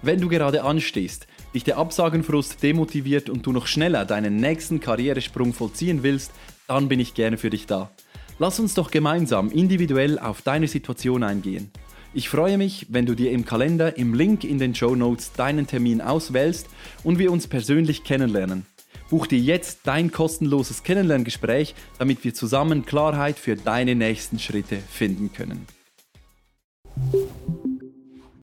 Wenn 0.00 0.22
du 0.22 0.30
gerade 0.30 0.64
anstehst, 0.64 1.26
dich 1.52 1.64
der 1.64 1.76
Absagenfrust 1.76 2.62
demotiviert 2.62 3.28
und 3.28 3.44
du 3.44 3.52
noch 3.52 3.66
schneller 3.66 4.06
deinen 4.06 4.36
nächsten 4.36 4.80
Karrieresprung 4.80 5.52
vollziehen 5.52 6.02
willst, 6.02 6.32
dann 6.66 6.88
bin 6.88 6.98
ich 6.98 7.12
gerne 7.12 7.36
für 7.36 7.50
dich 7.50 7.66
da. 7.66 7.90
Lass 8.38 8.58
uns 8.58 8.72
doch 8.72 8.90
gemeinsam 8.90 9.50
individuell 9.50 10.18
auf 10.18 10.40
deine 10.40 10.66
Situation 10.66 11.22
eingehen. 11.22 11.70
Ich 12.14 12.30
freue 12.30 12.56
mich, 12.56 12.86
wenn 12.88 13.04
du 13.04 13.14
dir 13.14 13.32
im 13.32 13.44
Kalender 13.44 13.98
im 13.98 14.14
Link 14.14 14.44
in 14.44 14.58
den 14.58 14.74
Show 14.74 14.96
Notes 14.96 15.32
deinen 15.34 15.66
Termin 15.66 16.00
auswählst 16.00 16.68
und 17.04 17.18
wir 17.18 17.30
uns 17.30 17.46
persönlich 17.48 18.02
kennenlernen. 18.02 18.64
Buch 19.08 19.26
dir 19.26 19.38
jetzt 19.38 19.80
dein 19.84 20.10
kostenloses 20.10 20.82
Kennenlerngespräch, 20.82 21.74
damit 21.98 22.24
wir 22.24 22.34
zusammen 22.34 22.84
Klarheit 22.84 23.38
für 23.38 23.56
deine 23.56 23.94
nächsten 23.94 24.38
Schritte 24.38 24.76
finden 24.76 25.32
können. 25.32 25.66